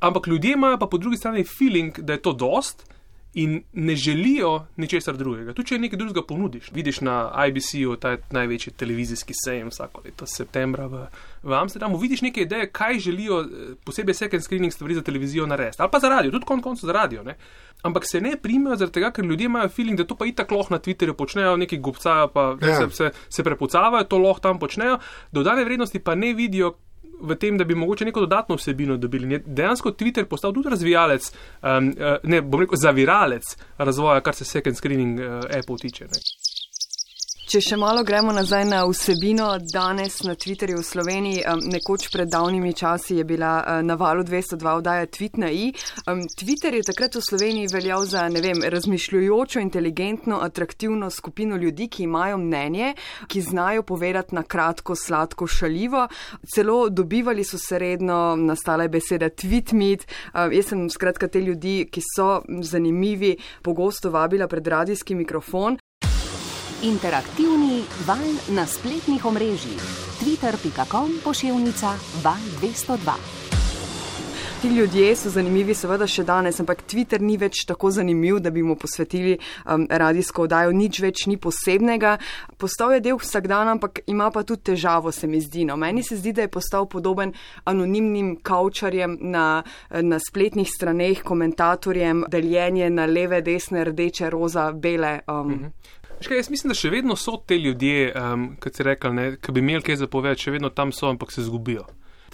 Ampak 0.00 0.26
ljudje 0.26 0.52
imajo 0.52 0.78
pa 0.78 0.86
po 0.86 0.98
drugi 0.98 1.16
strani 1.16 1.44
feeling, 1.44 1.98
da 1.98 2.12
je 2.12 2.22
to 2.22 2.32
dost. 2.32 2.84
In 3.34 3.62
ne 3.72 3.96
želijo 3.96 4.66
ničesar 4.76 5.16
drugega. 5.16 5.52
Tudi 5.52 5.68
če 5.68 5.78
nekaj 5.82 5.98
drugega 5.98 6.22
ponudiš. 6.26 6.68
Vidiš 6.72 7.00
na 7.02 7.16
IBC-u, 7.48 7.96
ta 7.98 8.16
največji 8.30 8.72
televizijski 8.78 9.34
sejem 9.44 9.72
vsako 9.72 10.04
leto, 10.04 10.26
septembra 10.26 10.86
v, 10.86 11.00
v 11.42 11.56
Amsterdamu, 11.58 11.98
vidiš 11.98 12.22
neke 12.22 12.44
ideje, 12.46 12.68
kaj 12.70 12.98
želijo, 13.08 13.40
eh, 13.42 13.74
posebej 13.84 14.14
second 14.14 14.42
screening 14.42 14.72
stvari 14.72 14.94
za 14.94 15.02
televizijo 15.02 15.46
narediti. 15.46 15.82
Ali 15.82 15.90
pa 15.90 15.98
za 15.98 16.08
radio, 16.08 16.30
tudi 16.30 16.46
konec 16.46 16.64
koncev 16.64 16.86
za 16.86 16.92
radio. 16.92 17.22
Ne? 17.22 17.34
Ampak 17.82 18.06
se 18.06 18.20
ne 18.20 18.36
primejo 18.42 18.76
zaradi 18.76 18.94
tega, 18.94 19.10
ker 19.10 19.24
ljudje 19.24 19.50
imajo 19.50 19.68
feeling, 19.68 19.98
da 19.98 20.06
to 20.06 20.14
pa 20.16 20.26
itak 20.26 20.50
lahko 20.50 20.74
na 20.74 20.80
Twitterju 20.80 21.12
počnejo, 21.12 21.56
neki 21.56 21.78
gobcajo, 21.78 22.28
pa 22.28 22.56
ja. 22.62 22.76
se, 22.78 22.90
se, 22.90 23.10
se 23.28 23.44
prepucavajo, 23.44 24.04
to 24.04 24.18
lahko 24.18 24.40
tam 24.40 24.58
počnejo, 24.58 24.98
dodane 25.32 25.64
vrednosti 25.64 25.98
pa 25.98 26.14
ne 26.14 26.34
vidijo 26.34 26.76
v 27.20 27.36
tem, 27.36 27.58
da 27.58 27.64
bi 27.64 27.74
mogoče 27.74 28.04
neko 28.04 28.20
dodatno 28.20 28.56
vsebino 28.56 28.96
dobili. 28.96 29.32
Je 29.32 29.42
dejansko 29.46 29.90
Twitter 29.90 30.24
postal 30.24 30.52
tudi 30.52 30.70
razvijalec, 30.70 31.32
um, 31.62 31.92
ne 32.22 32.42
bom 32.42 32.60
rekel 32.60 32.78
zaviralec 32.78 33.56
razvoja, 33.78 34.20
kar 34.20 34.34
se 34.34 34.44
second 34.44 34.76
screening 34.76 35.20
uh, 35.20 35.26
Apple 35.58 35.76
tiče. 35.80 36.04
Ne. 36.04 36.20
Če 37.44 37.60
še 37.60 37.76
malo 37.76 38.00
gremo 38.08 38.32
nazaj 38.32 38.62
na 38.64 38.78
vsebino, 38.88 39.50
danes 39.68 40.22
na 40.24 40.32
Twitterju 40.32 40.78
v 40.78 40.84
Sloveniji, 40.88 41.42
nekoč 41.68 42.06
pred 42.08 42.30
davnimi 42.32 42.72
časi 42.72 43.18
je 43.18 43.26
bila 43.28 43.58
uh, 43.60 43.82
na 43.84 43.98
valu 44.00 44.24
202 44.24 44.72
oddaja 44.80 45.10
Tweet 45.12 45.36
na 45.36 45.50
i. 45.52 45.66
Twitter 46.40 46.72
je 46.78 46.86
takrat 46.88 47.18
v 47.20 47.22
Sloveniji 47.26 47.68
veljal 47.68 48.08
za, 48.08 48.24
ne 48.32 48.40
vem, 48.40 48.64
razmišljujočo, 48.72 49.60
inteligentno, 49.60 50.40
atraktivno 50.40 51.12
skupino 51.12 51.60
ljudi, 51.60 51.90
ki 51.92 52.08
imajo 52.08 52.40
mnenje, 52.40 52.94
ki 53.28 53.44
znajo 53.44 53.84
povedati 53.92 54.40
na 54.40 54.42
kratko, 54.42 54.96
sladko, 54.96 55.44
šaljivo. 55.44 56.08
Celo 56.48 56.88
dobivali 56.88 57.44
so 57.44 57.60
se 57.60 57.78
redno, 57.78 58.38
nastala 58.40 58.88
je 58.88 58.94
beseda 58.96 59.28
tweet 59.28 59.76
meet. 59.76 60.08
Jaz 60.32 60.72
sem 60.72 60.88
skratka 60.88 61.28
te 61.28 61.44
ljudi, 61.44 61.82
ki 61.92 62.08
so 62.08 62.40
zanimivi, 62.64 63.36
pogosto 63.60 64.08
vabila 64.16 64.48
pred 64.48 64.64
radijski 64.64 65.20
mikrofon. 65.20 65.83
Interaktivni 66.84 67.80
val 68.04 68.20
na 68.52 68.66
spletnih 68.68 69.24
omrežjih. 69.24 69.80
Twitter.com 70.20 71.14
pošiljka 71.24 71.94
val 72.20 72.42
202. 72.60 73.14
Ti 74.62 74.68
ljudje 74.68 75.16
so 75.16 75.30
zanimivi, 75.32 75.72
seveda 75.74 76.04
še 76.06 76.26
danes, 76.28 76.60
ampak 76.60 76.82
Twitter 76.84 77.24
ni 77.24 77.38
več 77.40 77.62
tako 77.64 77.88
zanimiv, 77.90 78.42
da 78.44 78.52
bi 78.52 78.60
mu 78.62 78.76
posvetili 78.76 79.38
um, 79.38 79.86
radijsko 79.88 80.44
oddajo, 80.44 80.74
nič 80.76 81.00
več 81.00 81.24
ni 81.26 81.38
posebnega. 81.40 82.18
Postal 82.60 82.92
je 82.98 83.00
del 83.08 83.16
vsakdana, 83.16 83.78
ampak 83.78 84.02
ima 84.04 84.28
pa 84.28 84.44
tudi 84.44 84.74
težavo, 84.74 85.12
se 85.12 85.24
mi 85.26 85.40
zdi. 85.40 85.64
No. 85.64 85.78
Meni 85.80 86.04
se 86.04 86.20
zdi, 86.20 86.36
da 86.36 86.44
je 86.44 86.52
postal 86.52 86.84
podoben 86.84 87.32
anonimnim 87.64 88.36
kaučarjem 88.44 89.16
na, 89.24 89.62
na 89.88 90.20
spletnih 90.20 90.68
straneh, 90.68 91.24
komentatorjem, 91.24 92.26
deljenje 92.28 92.92
na 92.92 93.08
leve, 93.08 93.40
desne, 93.40 93.88
rdeče, 93.88 94.28
roza, 94.36 94.68
bele. 94.72 95.22
Um. 95.28 95.48
Mhm. 95.48 96.02
Škaj, 96.20 96.36
jaz 96.36 96.50
mislim, 96.50 96.70
da 96.70 96.76
še 96.78 96.90
vedno 96.90 97.16
so 97.16 97.36
ti 97.46 97.58
ljudje, 97.60 98.12
um, 98.16 98.46
kot 98.60 98.76
si 98.76 98.86
rekel, 98.86 99.18
ki 99.42 99.52
bi 99.52 99.62
imeli 99.64 99.84
kaj 99.84 100.00
zapovedati, 100.04 100.46
še 100.46 100.54
vedno 100.54 100.70
tam 100.70 100.92
so, 100.94 101.08
ampak 101.10 101.32
se 101.34 101.44
zgubijo. 101.44 101.84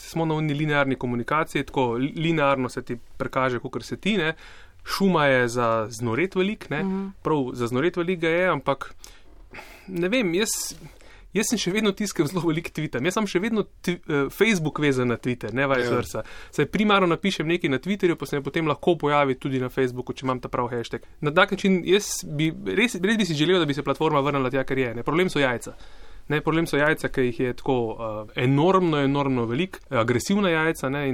Smo 0.01 0.25
na 0.25 0.37
unni 0.39 0.55
linearni 0.57 0.97
komunikaciji, 0.97 1.67
tako 1.69 1.93
linearno 1.99 2.69
se 2.73 2.83
ti 2.83 2.97
prekaže, 3.21 3.61
kot 3.61 3.85
se 3.85 3.99
ti 4.01 4.17
ne. 4.21 4.35
Šuma 4.85 5.27
je 5.27 5.49
za 5.49 5.69
znoret 5.93 6.35
velik, 6.35 6.71
ne? 6.71 6.83
Mhm. 6.85 7.09
prav 7.23 7.51
za 7.55 7.67
znoret 7.67 7.97
velik 7.97 8.23
je, 8.23 8.49
ampak 8.49 8.95
ne 9.89 10.09
vem, 10.09 10.35
jaz. 10.35 10.75
Jaz 11.33 11.53
sem 11.53 11.61
še 11.63 11.71
vedno 11.71 11.93
tiskal 11.95 12.27
zelo 12.27 12.43
velik 12.49 12.73
Twitter. 12.75 13.03
Jaz 13.07 13.15
sem 13.15 13.29
še 13.31 13.41
vedno 13.43 13.63
uh, 13.63 13.97
Facebook 14.35 14.81
vezan 14.83 15.13
na 15.13 15.19
Twitter, 15.21 15.55
ne 15.55 15.69
vice 15.71 15.87
ja. 15.87 15.95
versa. 15.95 16.23
Saj 16.51 16.67
primarno 16.75 17.07
napišem 17.13 17.47
nekaj 17.47 17.71
na 17.71 17.79
Twitterju, 17.83 18.19
pa 18.19 18.27
se 18.27 18.39
mi 18.39 18.47
potem 18.47 18.67
lahko 18.67 18.97
pojavi 18.99 19.39
tudi 19.39 19.63
na 19.63 19.71
Facebooku, 19.71 20.17
če 20.17 20.27
imam 20.27 20.41
ta 20.43 20.51
prav 20.51 20.71
hashtag. 20.73 21.07
Na 21.23 21.31
tak 21.35 21.55
način 21.55 21.81
jaz 21.87 22.25
bi 22.27 22.51
res, 22.51 22.99
res 22.99 23.21
bi 23.21 23.29
si 23.29 23.39
želel, 23.39 23.61
da 23.63 23.69
bi 23.71 23.77
se 23.79 23.87
platforma 23.87 24.23
vrnila 24.27 24.51
tja, 24.51 24.67
ker 24.67 24.83
je. 24.83 24.95
Ne? 24.99 25.07
Problem 25.07 25.31
so 25.31 25.43
jajca. 25.43 25.77
Ne, 26.31 26.39
problem 26.47 26.67
so 26.71 26.79
jajca, 26.79 27.09
ki 27.11 27.29
jih 27.31 27.39
je 27.43 27.55
tako 27.59 27.77
uh, 27.91 28.19
enormno, 28.39 29.01
enormno 29.03 29.47
velik, 29.51 29.81
agresivna 29.91 30.51
jajca. 30.53 30.91
Ne, 30.95 31.05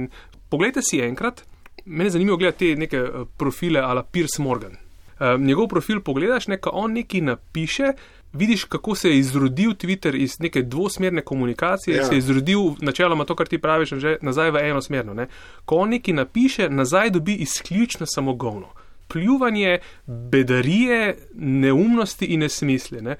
poglejte 0.49 0.83
si 0.85 1.01
enkrat, 1.01 1.41
mene 1.85 2.09
zanimivo 2.13 2.37
gledati 2.37 2.73
te 2.73 2.81
neke 2.81 3.01
uh, 3.01 3.29
profile 3.37 3.81
ala 3.81 4.03
Piers 4.03 4.37
Morgan. 4.41 4.77
Uh, 5.17 5.39
njegov 5.41 5.67
profil 5.67 6.03
pogledaš, 6.05 6.47
neka 6.47 6.69
on 6.73 6.93
nekaj 6.93 7.21
napiše, 7.21 7.93
vidiš, 8.33 8.63
kako 8.63 8.95
se 8.95 9.09
je 9.09 9.17
izrodil 9.17 9.71
Twitter 9.71 10.15
iz 10.15 10.39
neke 10.39 10.61
dvosmerne 10.61 11.21
komunikacije, 11.21 11.97
ja. 11.97 12.05
se 12.05 12.15
je 12.15 12.17
izrodil 12.17 12.59
načeloma 12.81 13.25
to, 13.25 13.35
kar 13.35 13.47
ti 13.47 13.57
praviš, 13.57 13.89
že 13.89 14.17
nazaj 14.21 14.51
v 14.51 14.69
enosmerno. 14.69 15.13
Ne? 15.13 15.27
Ko 15.65 15.75
on 15.75 15.89
nekaj 15.89 16.13
napiše, 16.13 16.69
nazaj 16.69 17.09
dobi 17.09 17.33
izključno 17.33 18.05
samogovno. 18.05 18.67
Pljuvanje, 19.07 19.79
bedarije, 20.05 21.17
neumnosti 21.33 22.25
in 22.25 22.39
nesmisle. 22.39 23.01
Ne? 23.01 23.15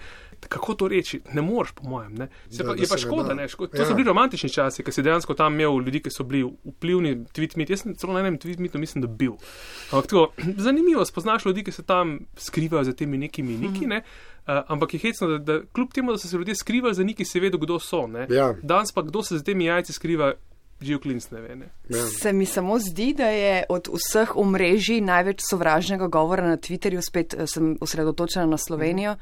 Kako 0.50 0.74
to 0.74 0.88
reči? 0.88 1.22
Ne 1.34 1.42
moreš, 1.42 1.72
po 1.72 1.90
mojem. 1.90 2.14
Ne? 2.16 2.28
Se 2.50 2.64
pa, 2.64 2.74
da, 2.74 2.82
je 2.82 2.88
pa 2.90 2.98
škoda, 2.98 3.34
ne? 3.34 3.48
Škoda. 3.48 3.72
To 3.72 3.82
ja. 3.82 3.88
so 3.88 3.96
bili 3.96 4.08
romantični 4.08 4.50
časi, 4.50 4.84
ki 4.84 4.92
si 4.92 5.04
dejansko 5.04 5.34
tam 5.34 5.54
imel 5.54 5.82
ljudi, 5.86 6.02
ki 6.06 6.14
so 6.14 6.24
bili 6.24 6.46
vplivni, 6.66 7.16
tweet-mit. 7.36 7.70
Jaz 7.74 7.84
sem 7.84 7.96
celo 7.98 8.14
na 8.14 8.22
enem 8.24 8.38
tweet-mitu 8.40 8.80
mislim, 8.80 9.02
da 9.04 9.08
bil. 9.08 9.36
Ampak 9.92 10.10
tako, 10.12 10.32
zanimivo, 10.68 11.06
spoznaš 11.06 11.46
ljudi, 11.46 11.64
ki 11.68 11.72
se 11.72 11.84
tam 11.84 12.20
skrivajo 12.38 12.84
za 12.84 12.94
temi 12.94 13.18
nekimi 13.18 13.58
niki, 13.58 13.88
ne? 13.88 14.04
Uh, 14.48 14.62
ampak 14.68 14.94
je 14.94 15.00
hecno, 15.00 15.28
da, 15.28 15.38
da 15.38 15.62
kljub 15.74 15.94
temu, 15.94 16.12
da 16.12 16.18
so 16.18 16.28
se 16.28 16.38
ljudje 16.38 16.56
skrivali 16.56 16.96
za 16.96 17.04
neki, 17.04 17.26
se 17.26 17.40
vedo, 17.40 17.58
kdo 17.58 17.80
so. 17.80 18.06
Ja. 18.30 18.54
Danes 18.64 18.92
pa 18.92 19.02
kdo 19.02 19.24
se 19.24 19.38
za 19.38 19.44
temi 19.44 19.66
jajci 19.66 19.94
skriva. 19.94 20.34
Živ 20.82 21.00
klinc 21.02 21.30
ne 21.32 21.42
ve. 21.42 21.56
Ne. 21.56 21.70
Ja. 21.90 22.06
Se 22.06 22.34
mi 22.34 22.46
samo 22.46 22.80
zdi, 22.80 23.14
da 23.18 23.30
je 23.34 23.64
od 23.70 23.88
vseh 23.94 24.36
omrežij 24.38 25.02
največ 25.02 25.42
sovražnega 25.50 26.08
govora 26.08 26.48
na 26.48 26.58
Twitterju, 26.58 27.02
spet 27.02 27.34
eh, 27.34 27.48
sem 27.48 27.78
osredotočena 27.82 28.46
na 28.46 28.58
Slovenijo. 28.58 29.16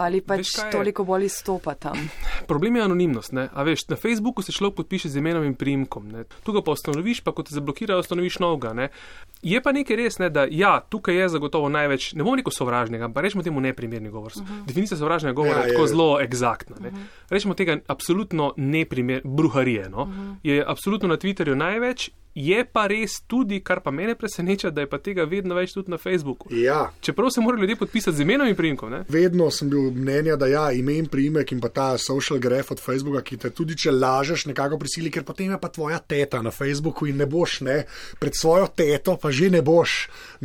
Ali 0.00 0.22
pač 0.24 0.54
toliko 0.72 1.04
bolj 1.04 1.26
izstopa 1.28 1.74
tam. 1.76 1.98
Problem 2.50 2.76
je 2.76 2.82
anonimnost. 2.82 3.34
Veš, 3.64 3.86
na 3.92 3.96
Facebooku 4.00 4.42
se 4.42 4.52
človek 4.52 4.80
podpiše 4.80 5.08
z 5.12 5.20
imenom 5.20 5.44
in 5.44 5.54
primkom, 5.54 6.08
tukaj 6.46 6.64
pa 6.64 6.72
ustanoviš, 6.72 7.20
pa 7.20 7.34
ko 7.36 7.44
te 7.44 7.52
zablokirajo, 7.54 8.00
ustanoviš 8.00 8.38
novega. 8.40 8.72
Ne? 8.72 8.88
Je 9.44 9.60
pa 9.60 9.74
nekaj 9.76 10.00
res, 10.00 10.18
ne, 10.22 10.30
da 10.32 10.46
ja, 10.48 10.78
tukaj 10.80 11.20
je 11.20 11.28
zagotovo 11.36 11.68
največ, 11.68 12.14
ne 12.16 12.24
bom 12.24 12.38
rekel 12.38 12.54
sovražnega, 12.54 13.10
pa 13.12 13.24
rečemo 13.24 13.44
temu 13.44 13.60
neprimerni 13.60 14.10
govor. 14.10 14.32
Uh 14.36 14.42
mhm. 14.42 14.52
-huh. 14.52 14.66
Definicija 14.66 14.98
sovražnega 14.98 15.34
govora 15.36 15.60
ja, 15.60 15.66
je 15.66 15.72
tako 15.72 15.82
je. 15.82 15.88
zelo 15.88 16.20
egzaktna. 16.20 16.76
Uh 16.80 16.86
mhm. 16.86 16.96
-huh. 16.96 17.30
Rečemo 17.30 17.54
tega 17.54 17.78
absolutno 17.86 18.52
neprimer, 18.56 19.20
bruharije. 19.24 19.88
No? 19.88 20.02
Uh 20.02 20.08
mhm. 20.08 20.20
-huh. 20.20 20.36
Je 20.42 20.64
absolutno 20.66 21.08
na 21.08 21.16
Twitterju 21.16 21.54
največ 21.54 22.10
Je 22.34 22.62
pa 22.62 22.84
res 22.86 23.16
tudi, 23.26 23.58
kar 23.58 23.80
pa 23.82 23.90
mene 23.90 24.14
preseneča, 24.14 24.70
da 24.70 24.84
je 24.84 24.88
pa 24.90 25.00
tega 25.02 25.24
vedno 25.26 25.56
več 25.58 25.72
tudi 25.74 25.90
na 25.90 25.98
Facebooku. 25.98 26.46
Ja. 26.54 26.92
Čeprav 27.02 27.32
se 27.34 27.42
morajo 27.42 27.64
ljudje 27.64 27.76
podpisati 27.80 28.16
z 28.16 28.22
imenom 28.22 28.46
in 28.46 28.54
primkom. 28.56 28.90
Ne? 28.90 29.00
Vedno 29.10 29.48
sem 29.50 29.70
bil 29.70 29.88
mnenja, 29.90 30.36
da 30.38 30.46
ja, 30.46 30.68
ime 30.72 30.94
in 30.94 31.08
primek 31.10 31.50
in 31.50 31.60
pa 31.60 31.68
ta 31.74 31.86
social 31.98 32.38
graf 32.38 32.70
od 32.70 32.78
Facebooka, 32.80 33.24
ki 33.26 33.38
te 33.42 33.50
tudi 33.50 33.74
če 33.74 33.90
lažeš, 33.90 34.44
nekako 34.46 34.78
prisili, 34.78 35.10
ker 35.10 35.24
potem 35.26 35.50
je 35.50 35.58
pa 35.58 35.72
tvoja 35.74 35.98
teta 35.98 36.38
na 36.42 36.52
Facebooku 36.54 37.08
in 37.10 37.18
ne 37.18 37.26
boš 37.26 37.56
ne, 37.66 37.80
pred 38.22 38.38
svojo 38.38 38.70
teto, 38.78 39.16
pa 39.18 39.34
že 39.34 39.50
ne 39.50 39.64
boš 39.66 39.96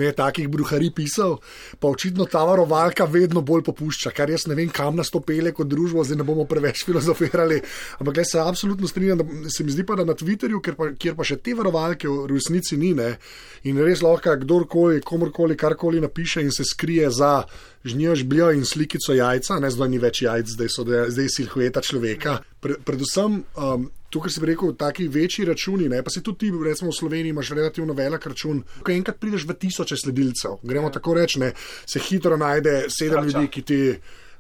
ne 0.02 0.10
takih 0.10 0.50
bruhari 0.50 0.90
pisal. 0.90 1.38
Pa 1.80 1.94
očitno 1.94 2.26
ta 2.26 2.42
varovalka 2.50 3.06
vedno 3.06 3.46
bolj 3.46 3.62
popušča, 3.70 4.10
kar 4.10 4.34
jaz 4.34 4.48
ne 4.50 4.58
vem, 4.58 4.74
kam 4.74 4.98
nas 4.98 5.14
to 5.14 5.22
pele 5.22 5.54
kot 5.54 5.70
družbo, 5.70 6.02
zdaj 6.02 6.24
ne 6.24 6.26
bomo 6.26 6.48
preveč 6.50 6.82
filozofirali. 6.90 7.62
Ampak 8.02 8.24
jaz 8.24 8.34
se 8.34 8.42
absolutno 8.42 8.90
strinjam, 8.90 9.22
da 9.22 9.54
se 9.54 9.64
mi 9.64 9.70
zdi 9.70 9.86
pa, 9.86 10.02
da 10.02 10.10
na 10.10 10.18
Twitterju, 10.18 10.66
kjer 10.66 10.82
pa, 10.82 10.92
kjer 10.98 11.14
pa 11.14 11.30
še 11.30 11.38
te 11.38 11.54
varovalke 11.54 11.75
varovalke 11.76 12.08
v 12.08 12.28
resnici 12.32 12.78
ni. 12.78 12.94
Ne? 12.94 13.18
In 13.66 13.80
res 13.82 14.02
lahko 14.06 14.36
kdorkoli, 14.38 15.02
komorkoli, 15.02 15.58
karkoli 15.58 16.02
napiše 16.02 16.42
in 16.42 16.52
se 16.52 16.64
skrije 16.64 17.10
za 17.12 17.44
žnjo 17.86 18.16
žbljo 18.16 18.52
in 18.54 18.66
slikico 18.66 19.14
jajca, 19.14 19.60
ne 19.60 19.70
zdaj 19.72 19.90
ni 19.90 20.00
več 20.02 20.22
jajc, 20.22 20.56
zdaj 20.56 20.70
so 20.70 20.86
zdaj 20.86 21.30
silhueta 21.30 21.82
človeka. 21.82 22.40
Pre, 22.60 22.80
predvsem. 22.86 23.44
Um, 23.58 23.92
Tukaj 24.16 24.32
si 24.32 24.40
rekel, 24.48 24.70
taki 24.80 25.10
večji 25.12 25.44
računi, 25.44 25.90
ne? 25.92 25.98
pa 26.00 26.08
si 26.14 26.22
tudi 26.24 26.46
ti, 26.46 26.52
recimo 26.64 26.88
v 26.88 26.96
Sloveniji, 26.96 27.34
imaš 27.34 27.50
relativno 27.52 27.92
velik 27.94 28.24
račun. 28.32 28.62
Ko 28.80 28.94
enkrat 28.94 29.18
prideš 29.20 29.44
v 29.44 29.56
tisoče 29.60 29.98
sledilcev, 30.00 30.62
gremo 30.64 30.88
ja. 30.88 30.94
tako 30.96 31.18
reči, 31.18 31.42
se 31.84 32.00
hitro 32.00 32.38
najde 32.40 32.86
sedem 32.88 33.28
ljudi, 33.28 33.50
ki 33.52 33.62
ti. 33.68 33.80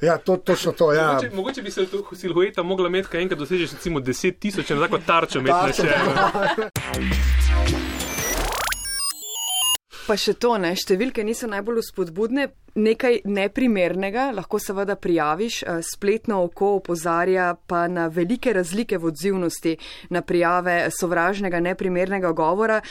Ja, 0.01 0.17
to, 0.17 0.37
točno 0.37 0.71
to. 0.71 0.93
Ja. 0.93 1.07
Mogoče, 1.07 1.29
mogoče 1.35 1.61
bi 1.61 1.71
se 1.71 1.85
tu 1.85 2.05
silhueta 2.15 2.63
mogla 2.63 2.87
imeti, 2.87 3.07
kaj 3.07 3.21
enkrat 3.21 3.39
dosežeš, 3.39 3.71
recimo 3.71 3.99
10 3.99 4.39
tisoč, 4.39 4.67
če 4.67 4.79
tako 4.79 4.97
tarčo 5.07 5.39
imeti 5.39 5.55
na 5.55 5.73
še. 5.73 5.83
Pa 10.05 10.13
še 10.13 10.35
to, 10.37 10.51
ne, 10.61 10.69
številke 10.77 11.23
niso 11.25 11.47
najbolj 11.49 11.81
spodbudne. 11.87 12.43
Nekaj 12.77 13.23
neprimernega 13.25 14.27
lahko 14.37 14.59
seveda 14.61 14.93
prijaviš, 15.01 15.55
eh, 15.63 15.79
spletno 15.81 16.43
oko 16.45 16.75
opozarja 16.77 17.55
pa 17.55 17.87
na 17.87 18.05
velike 18.07 18.53
razlike 18.53 18.99
v 18.99 19.07
odzivnosti 19.09 19.73
na 20.11 20.21
prijave 20.21 20.91
sovražnega 20.91 21.59
neprimernega 21.59 22.33
govora. 22.37 22.81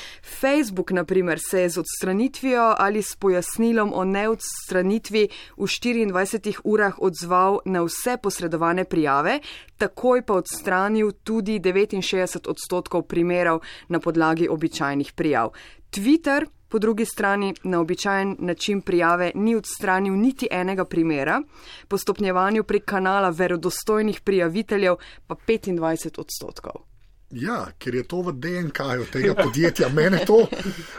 Facebook, 0.40 0.90
na 0.90 1.04
primer, 1.04 1.38
se 1.38 1.60
je 1.60 1.68
z 1.68 1.78
odstranitvijo 1.84 2.74
ali 2.78 3.02
s 3.02 3.14
pojasnilom 3.14 3.92
o 3.94 4.04
neodstranitvi 4.04 5.28
v 5.56 5.66
24 5.70 6.60
urah 6.64 6.98
odzval 6.98 7.60
na 7.64 7.84
vse 7.84 8.16
posredovane 8.16 8.84
prijave, 8.84 9.38
takoj 9.78 10.26
pa 10.26 10.34
odstranil 10.34 11.12
tudi 11.22 11.60
69 11.60 12.48
odstotkov 12.48 13.06
primerov 13.06 13.62
na 13.88 14.00
podlagi 14.00 14.48
običajnih 14.48 15.12
prijav. 15.12 15.52
Twitter 15.94 16.46
po 16.74 16.78
drugi 16.78 17.04
strani 17.04 17.54
na 17.62 17.80
običajen 17.80 18.36
način 18.38 18.80
prijave 18.80 19.30
ni 19.34 19.56
odstranil 19.56 20.14
niti 20.14 20.48
enega 20.50 20.84
primera, 20.84 21.42
po 21.88 21.98
stopnjevanju 21.98 22.64
prek 22.64 22.84
kanala 22.84 23.30
verodostojnih 23.30 24.20
prijaviteljev 24.20 24.96
pa 25.26 25.34
25 25.48 26.20
odstotkov. 26.20 26.72
Ja, 27.30 27.68
ker 27.78 27.94
je 27.94 28.02
to 28.02 28.22
v 28.22 28.32
DNK-ju 28.32 29.06
tega 29.12 29.34
podjetja. 29.34 29.88
Mene 29.88 30.24
to 30.26 30.48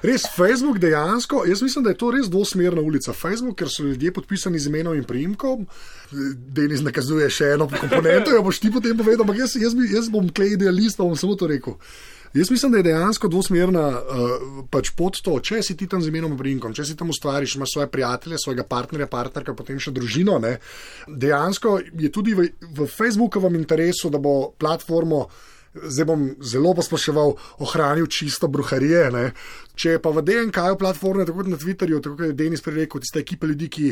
res 0.03 0.29
Facebook 0.38 0.79
dejansko, 0.79 1.44
jaz 1.46 1.62
mislim, 1.62 1.84
da 1.84 1.91
je 1.91 2.00
to 2.00 2.12
res 2.12 2.32
dvosmerna 2.32 2.82
ulica. 2.82 3.13
Facebook, 3.13 3.60
ker 3.60 3.67
so 3.70 3.84
ljudje 3.84 4.13
podpisani 4.15 4.60
z 4.60 4.72
imenom 4.72 4.96
in 4.96 5.03
primkom, 5.03 5.67
Denis 6.55 6.88
nakazuje 6.88 7.27
še 7.29 7.51
eno 7.58 7.67
komponento, 7.67 8.32
jo 8.32 8.48
boš 8.48 8.63
ti 8.63 8.72
potem 8.72 8.96
povedal, 8.98 9.27
ampak 9.27 9.44
jaz, 9.44 9.60
jaz, 9.60 9.75
jaz 9.91 10.08
bom 10.12 10.32
klej 10.32 10.55
idealist, 10.55 10.96
pa 10.96 11.03
bom 11.03 11.20
samo 11.20 11.36
to 11.36 11.51
rekel. 11.51 11.75
Jaz 12.36 12.51
mislim, 12.51 12.72
da 12.72 12.77
je 12.77 12.84
dejansko 12.84 13.27
dvosmerna 13.32 13.88
uh, 13.89 14.32
pač 14.72 14.89
pot 14.98 15.15
to, 15.24 15.38
če 15.39 15.62
si 15.63 15.77
ti 15.80 15.88
tam 15.88 16.01
z 16.04 16.12
imenom 16.12 16.34
Brinkom, 16.36 16.74
če 16.75 16.84
si 16.84 16.96
tam 17.00 17.13
ustvariš, 17.13 17.56
imaš 17.56 17.77
svoje 17.77 17.88
prijatelje, 17.88 18.42
svojega 18.44 18.65
partnerja, 18.68 19.08
partnerka, 19.08 19.56
potem 19.56 19.80
še 19.80 19.94
družino. 19.96 20.36
Ne? 20.44 20.58
Dejansko 21.08 21.77
je 21.96 22.12
tudi 22.12 22.36
v, 22.36 22.50
v 22.60 22.88
Facebookovem 22.92 23.56
interesu, 23.56 24.12
da 24.12 24.20
bo 24.20 24.51
platformo 24.60 25.30
zdaj 25.84 26.05
bom 26.05 26.25
zelo 26.41 26.74
posploševal, 26.74 27.36
ohranil 27.60 28.08
čisto 28.08 28.48
bruharije. 28.48 29.10
Ne? 29.12 29.25
Če 29.75 29.98
pa 30.00 30.12
v 30.15 30.24
DNK-ju 30.24 30.77
platforme, 30.79 31.25
tako 31.27 31.41
kot 31.41 31.50
na 31.51 31.58
Twitterju, 31.60 32.00
tako 32.03 32.15
kot 32.20 32.29
je 32.32 32.38
Denis 32.39 32.63
prerekel, 32.63 33.01
tiste 33.03 33.20
ekipe 33.20 33.50
ljudi, 33.50 33.67
ki 33.67 33.89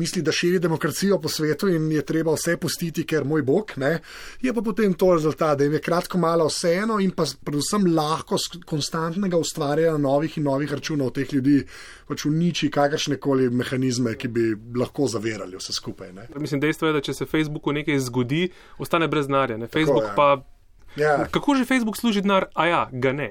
misli, 0.00 0.22
da 0.24 0.32
širi 0.32 0.60
demokracijo 0.64 1.18
po 1.20 1.28
svetu 1.28 1.68
in 1.68 1.90
je 1.92 2.04
treba 2.08 2.32
vse 2.32 2.56
pustiti, 2.60 3.04
ker 3.04 3.26
moj 3.28 3.44
bog, 3.44 3.74
ne? 3.76 3.98
je 4.40 4.54
pa 4.56 4.64
potem 4.64 4.94
to 4.96 5.12
rezultat, 5.12 5.58
da 5.58 5.68
jim 5.68 5.76
je 5.76 5.82
kratko 5.84 6.18
malo 6.18 6.48
vseeno 6.48 6.96
in 7.04 7.12
pa 7.12 7.26
predvsem 7.44 7.84
lahko 7.92 8.40
konstantnega 8.64 9.36
ustvarjanja 9.36 10.00
novih 10.00 10.38
in 10.40 10.48
novih 10.48 10.72
računov 10.72 11.12
teh 11.16 11.28
ljudi 11.36 11.60
pač 12.08 12.24
uniči 12.28 12.70
kakršne 12.72 13.20
koli 13.20 13.50
mehanizme, 13.50 14.14
ki 14.16 14.32
bi 14.32 14.48
lahko 14.78 15.08
zavirali 15.10 15.60
vse 15.60 15.76
skupaj. 15.76 16.12
Ne? 16.16 16.28
Mislim, 16.40 16.64
dejstvo 16.64 16.88
je, 16.88 16.96
da 16.96 17.04
če 17.04 17.12
se 17.20 17.28
Facebooku 17.28 17.76
nekaj 17.76 18.00
zgodi, 18.08 18.46
ostane 18.80 19.08
brez 19.08 19.28
denarja. 19.28 19.58
Facebook 19.68 20.06
tako, 20.06 20.12
ja. 20.12 20.14
pa 20.16 20.55
Ja. 20.96 21.26
Kako 21.30 21.54
že 21.54 21.64
Facebook 21.64 21.96
služi 21.96 22.22
denar, 22.24 22.48
a 22.54 22.66
ja, 22.66 22.82
ga 22.92 23.12
ne. 23.12 23.30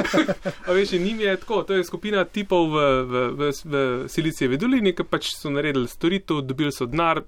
a 0.66 0.72
veš, 0.72 0.92
njim 0.92 1.20
je 1.20 1.36
tako, 1.36 1.62
to 1.62 1.74
je 1.74 1.84
skupina 1.84 2.24
tipov 2.24 2.70
v, 2.70 2.78
v, 3.02 3.24
v, 3.38 3.50
v 3.64 3.74
Silicijevi 4.08 4.56
dolini, 4.56 4.94
ki 4.94 5.04
pač 5.04 5.32
so 5.34 5.50
naredili 5.50 5.90
storitev, 5.90 6.44
dobili 6.46 6.72
so 6.72 6.86
denar, 6.86 7.24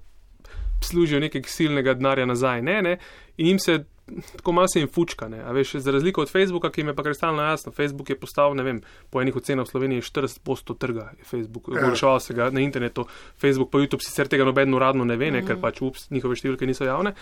služijo 0.83 1.19
nekaj 1.19 1.43
silnega 1.47 1.93
denarja 1.93 2.25
nazaj, 2.25 2.61
ne, 2.61 2.81
ne, 2.81 2.97
in 3.37 3.55
jim 3.55 3.59
se 3.59 3.83
tako 4.37 4.51
malo 4.51 4.67
se 4.67 4.79
jim 4.79 4.87
fučka, 4.87 5.27
ne, 5.27 5.39
a 5.41 5.51
veš, 5.51 5.75
za 5.81 5.91
razliko 5.91 6.21
od 6.21 6.31
Facebooka, 6.31 6.69
ki 6.69 6.81
jim 6.81 6.87
je 6.87 6.95
pa 6.95 7.03
kristalno 7.03 7.43
jasno, 7.43 7.71
Facebook 7.71 8.09
je 8.09 8.19
postal, 8.19 8.55
ne 8.55 8.63
vem, 8.63 8.81
po 9.09 9.21
enih 9.21 9.35
ocenah 9.35 9.65
v 9.65 9.69
Sloveniji 9.69 10.01
40% 10.01 10.77
trga 10.77 11.09
je 11.17 11.25
Facebook, 11.25 11.67
Ja. 11.67 11.85
oglaševal 11.85 12.19
se 12.19 12.33
ga 12.33 12.49
na 12.49 12.61
internetu, 12.61 13.07
Facebook 13.41 13.71
pa 13.71 13.77
YouTube 13.77 14.05
sicer 14.05 14.27
tega 14.27 14.45
noben 14.45 14.73
uradno 14.73 15.05
ne 15.05 15.17
ve, 15.17 15.31
ne, 15.31 15.41
ker 15.45 15.57
pač 15.57 15.81
ups, 15.81 16.09
njihove 16.09 16.35
številke 16.35 16.69
niso 16.69 16.85
javne. 16.85 17.15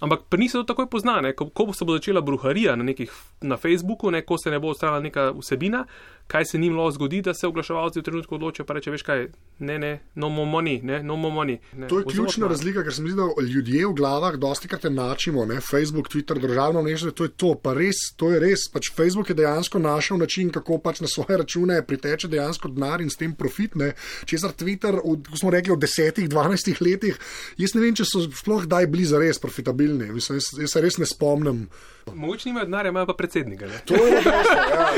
Ampak 0.00 0.20
pri 0.28 0.40
njih 0.40 0.50
se 0.50 0.58
to 0.58 0.64
takoj 0.64 0.90
pozna, 0.90 1.20
ne, 1.20 1.32
ko, 1.32 1.48
ko 1.48 1.72
se 1.72 1.84
bo 1.84 1.92
začela 1.96 2.20
bruharija 2.20 2.76
na, 2.76 2.84
nekih, 2.84 3.12
na 3.40 3.56
Facebooku, 3.56 4.10
ne, 4.10 4.22
ko 4.22 4.38
se 4.38 4.50
ne 4.50 4.58
bo 4.60 4.68
odstranila 4.68 5.00
neka 5.00 5.30
vsebina, 5.38 5.84
kaj 6.26 6.44
se 6.44 6.58
njim 6.58 6.76
lahko 6.76 6.90
zgodi, 6.90 7.22
da 7.22 7.34
se 7.34 7.46
oglaševalci 7.46 8.00
v 8.00 8.02
trenutku 8.02 8.34
odločijo, 8.34 8.66
pa 8.66 8.74
reče, 8.74 8.90
veš 8.90 9.02
kaj, 9.06 9.26
ne, 9.58 9.78
ne, 9.78 9.92
no 10.14 10.28
more 10.28 10.50
money, 10.50 10.82
ne, 10.82 11.02
no 11.02 11.16
more 11.16 11.34
money. 11.34 11.58
Ne, 11.72 11.88
To 11.88 11.98
je 11.98 12.04
ključna 12.04 12.26
vzrokno. 12.26 12.48
razlika, 12.48 12.82
ker 12.84 12.94
se 12.94 13.02
mi 13.02 13.10
zdi, 13.10 13.20
da 13.20 13.46
ljudje 13.52 13.86
v 13.86 13.92
glavah 13.94 14.36
dosti 14.36 14.68
krat 14.68 14.84
enačimo, 14.84 15.46
ne? 15.46 15.60
Facebook, 15.60 16.08
Twitter, 16.12 16.40
državno 16.40 16.82
mrežo, 16.82 17.10
to 17.10 17.24
je 17.24 17.32
to, 17.36 17.54
pa 17.54 17.72
res, 17.74 17.96
to 18.16 18.30
je 18.30 18.40
res. 18.40 18.66
Pač 18.72 18.90
Facebook 18.96 19.30
je 19.30 19.34
dejansko 19.34 19.78
našel 19.78 20.18
način, 20.18 20.50
kako 20.50 20.78
pač 20.78 21.00
na 21.00 21.08
svoje 21.08 21.38
račune 21.38 21.80
priteče 21.86 22.28
dejansko 22.28 22.68
denar 22.68 23.00
in 23.00 23.10
s 23.10 23.16
tem 23.16 23.32
profit, 23.34 23.74
ne? 23.74 23.92
česar 24.24 24.52
Twitter, 24.52 24.98
v, 25.00 25.16
kot 25.30 25.40
smo 25.40 25.50
rekli, 25.50 25.72
v 25.72 25.78
desetih, 25.78 26.28
dvanajstih 26.28 26.82
letih, 26.82 27.18
jaz 27.56 27.74
ne 27.74 27.80
vem, 27.80 27.94
če 27.94 28.04
so 28.04 28.26
sploh 28.28 28.66
kdaj 28.66 28.86
bili 28.90 29.04
za 29.04 29.18
res 29.22 29.38
profitabilni. 29.86 30.12
Mislim, 30.12 30.36
jaz, 30.36 30.44
jaz 30.60 30.70
se 30.72 30.80
res 30.80 30.98
ne 30.98 31.06
spomnim. 31.06 31.68
Mogoče 32.14 32.48
nimajo 32.48 32.66
denarja, 32.66 32.88
imajo 32.88 33.06
pa 33.06 33.14
predsednika. 33.14 33.66
Ne? 33.66 33.78
To 33.84 33.94
je 33.94 34.12
dejstvo, 34.12 34.60
ja. 34.70 34.88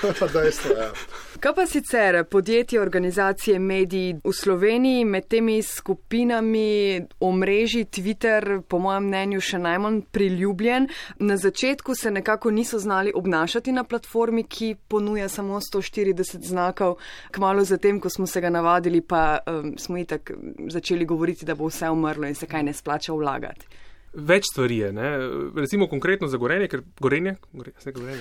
To 0.00 0.06
je 0.06 0.14
pa 0.18 0.26
dejstvo, 0.26 0.70
ja. 0.78 0.90
Kaj 1.40 1.54
pa 1.54 1.66
sicer 1.66 2.24
podjetje, 2.24 2.80
organizacije, 2.80 3.58
mediji 3.58 4.14
v 4.24 4.32
Sloveniji 4.32 5.04
med 5.04 5.26
temi 5.28 5.62
skupinami 5.62 7.02
omrežji 7.20 7.84
Twitter, 7.84 8.62
po 8.62 8.78
mojem 8.78 9.08
mnenju, 9.08 9.40
še 9.40 9.58
najmanj 9.58 10.00
priljubljen. 10.12 10.86
Na 11.18 11.36
začetku 11.36 11.94
se 11.94 12.10
nekako 12.10 12.50
niso 12.50 12.78
znali 12.78 13.12
obnašati 13.14 13.72
na 13.72 13.84
platformi, 13.84 14.44
ki 14.44 14.76
ponuja 14.88 15.28
samo 15.28 15.58
140 15.60 16.46
znakov. 16.46 16.96
Kmalo 17.30 17.64
zatem, 17.64 18.00
ko 18.00 18.08
smo 18.10 18.26
se 18.26 18.40
ga 18.40 18.50
navadili, 18.50 19.00
pa 19.00 19.38
um, 19.46 19.74
smo 19.78 19.98
itak 19.98 20.30
začeli 20.70 21.04
govoriti, 21.04 21.44
da 21.46 21.54
bo 21.54 21.66
vse 21.66 21.90
umrlo 21.90 22.30
in 22.30 22.34
se 22.34 22.46
kaj 22.46 22.62
ne 22.62 22.72
splača 22.72 23.12
vlagati. 23.12 23.66
Več 24.16 24.46
stvari 24.48 24.78
je, 24.78 24.92
ne? 24.96 25.08
recimo 25.56 25.86
konkretno 25.92 26.28
za 26.28 26.38
gorenje, 26.40 26.70
ker 26.72 26.80
gorenje, 27.00 27.34
gorenje, 27.52 27.80
se 27.84 27.92
gorenje. 27.96 28.20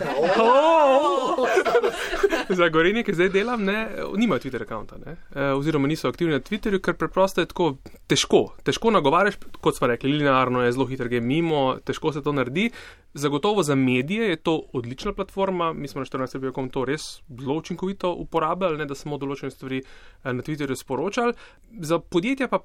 za 2.49 2.67
gorenje, 2.69 3.03
ki 3.07 3.15
zdaj 3.15 3.29
delam, 3.31 3.63
ne, 3.63 3.87
nimajo 4.17 4.43
Twitter 4.43 4.59
računa, 4.59 5.15
oziroma 5.55 5.87
niso 5.87 6.09
aktivni 6.11 6.35
na 6.35 6.41
Twitterju, 6.43 6.81
ker 6.83 6.97
preprosto 6.99 7.41
je 7.41 7.47
tako 7.47 7.69
težko. 8.11 8.43
Težko 8.67 8.91
nagovarjaš, 8.91 9.39
kot 9.63 9.77
smo 9.77 9.87
rekli, 9.87 10.11
linearno 10.19 10.65
je 10.65 10.73
zelo 10.75 10.85
hitro, 10.89 11.07
gre 11.07 11.21
mimo, 11.23 11.77
težko 11.87 12.11
se 12.11 12.23
to 12.23 12.35
naredi. 12.35 12.69
Zagotovo 13.15 13.63
za 13.63 13.75
medije 13.75 14.29
je 14.29 14.35
to 14.35 14.57
odlična 14.73 15.13
platforma, 15.13 15.73
mi 15.73 15.87
smo 15.87 16.03
na 16.03 16.05
14. 16.05 16.41
vekom 16.41 16.69
to 16.69 16.83
res 16.85 17.21
zelo 17.39 17.55
učinkovito 17.55 18.11
uporabljali, 18.11 18.77
ne, 18.77 18.85
da 18.85 18.95
smo 18.95 19.15
določene 19.17 19.53
stvari 19.55 19.79
eh, 19.79 20.33
na 20.33 20.43
Twitterju 20.43 20.75
sporočali. 20.75 21.33
Za 21.79 21.99
podjetja 21.99 22.51
pa 22.51 22.59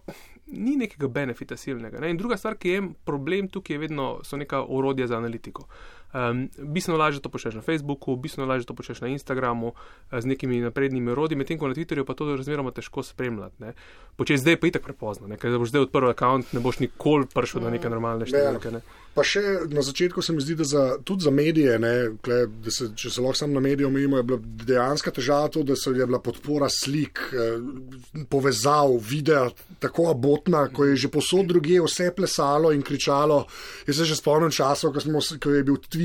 ni 0.52 0.76
nekega 0.76 1.08
benefita 1.08 1.56
silnega. 1.56 2.00
Ne. 2.00 2.10
In 2.10 2.16
druga 2.16 2.36
stvar, 2.36 2.56
ki 2.58 2.68
je 2.68 2.82
problem 3.04 3.48
tukaj, 3.48 3.74
je 3.74 3.82
vedno 3.86 4.10
so 4.24 4.36
neka 4.36 4.64
orodja 4.68 5.06
za 5.06 5.16
analitiko. 5.16 5.66
Um, 6.14 6.48
bistveno 6.58 6.98
lažje 6.98 7.20
to 7.20 7.28
počneš 7.28 7.54
na 7.54 7.62
Facebooku, 7.62 8.16
bistveno 8.16 8.48
lažje 8.48 8.66
to 8.66 8.74
počneš 8.74 9.00
na 9.00 9.08
Instagramu 9.08 9.72
eh, 10.10 10.20
z 10.20 10.26
nekimi 10.26 10.60
naprednimi 10.60 11.10
orodji, 11.10 11.36
medtem 11.38 11.58
ko 11.58 11.68
na 11.68 11.74
Twitterju 11.74 12.04
pa 12.04 12.14
to 12.14 12.36
razmeroma 12.36 12.70
težko 12.70 13.02
spremljati. 13.02 13.54
Ne. 13.62 13.72
Počeš 14.16 14.40
zdaj 14.40 14.56
pa 14.60 14.66
je 14.66 14.72
tako 14.72 14.84
prepozno, 14.84 15.28
ne. 15.30 15.38
ker 15.38 15.54
boš 15.58 15.70
zdaj 15.70 15.86
odprl 15.86 16.10
račun, 16.10 16.42
ne 16.52 16.60
boš 16.60 16.80
nikoli 16.82 17.30
prišel 17.30 17.62
do 17.62 17.70
neke 17.70 17.88
normalne 17.88 18.26
številke. 18.26 18.74
Ne. 18.74 18.82
Pa 19.14 19.24
še 19.26 19.42
na 19.70 19.82
začetku 19.82 20.22
se 20.22 20.32
mi 20.32 20.42
zdi, 20.42 20.54
da 20.54 20.64
za, 20.66 20.82
tudi 21.04 21.26
za 21.26 21.32
medije, 21.34 21.78
ne, 21.82 21.94
kle, 22.22 22.44
da 22.62 22.70
se, 22.74 22.92
če 22.94 23.10
se 23.10 23.22
lahko 23.22 23.40
sam 23.40 23.54
na 23.54 23.62
medije 23.62 23.88
omejimo, 23.88 24.20
je 24.20 24.26
bila 24.26 24.38
dejanska 24.66 25.10
težava 25.14 25.48
to, 25.50 25.64
da 25.66 25.74
se 25.78 25.90
je 25.90 26.06
bila 26.06 26.20
podpora 26.22 26.68
slik, 26.70 27.22
eh, 27.34 28.22
povezav, 28.30 28.96
videa 29.02 29.48
tako 29.82 30.08
abotna, 30.10 30.66
ko 30.74 30.86
je 30.86 30.96
že 31.06 31.10
posod 31.10 31.50
druge 31.50 31.80
vse 31.82 32.10
plesalo 32.14 32.70
in 32.74 32.82
kričalo. 32.86 33.44
Jaz 33.86 34.02
se 34.02 34.06
že 34.10 34.18
spomnim 34.18 34.54
časov, 34.54 34.94
ko, 34.94 35.02
smo, 35.02 35.22
ko 35.42 35.54
je 35.54 35.66
bil 35.66 35.78
tweet 35.82 35.99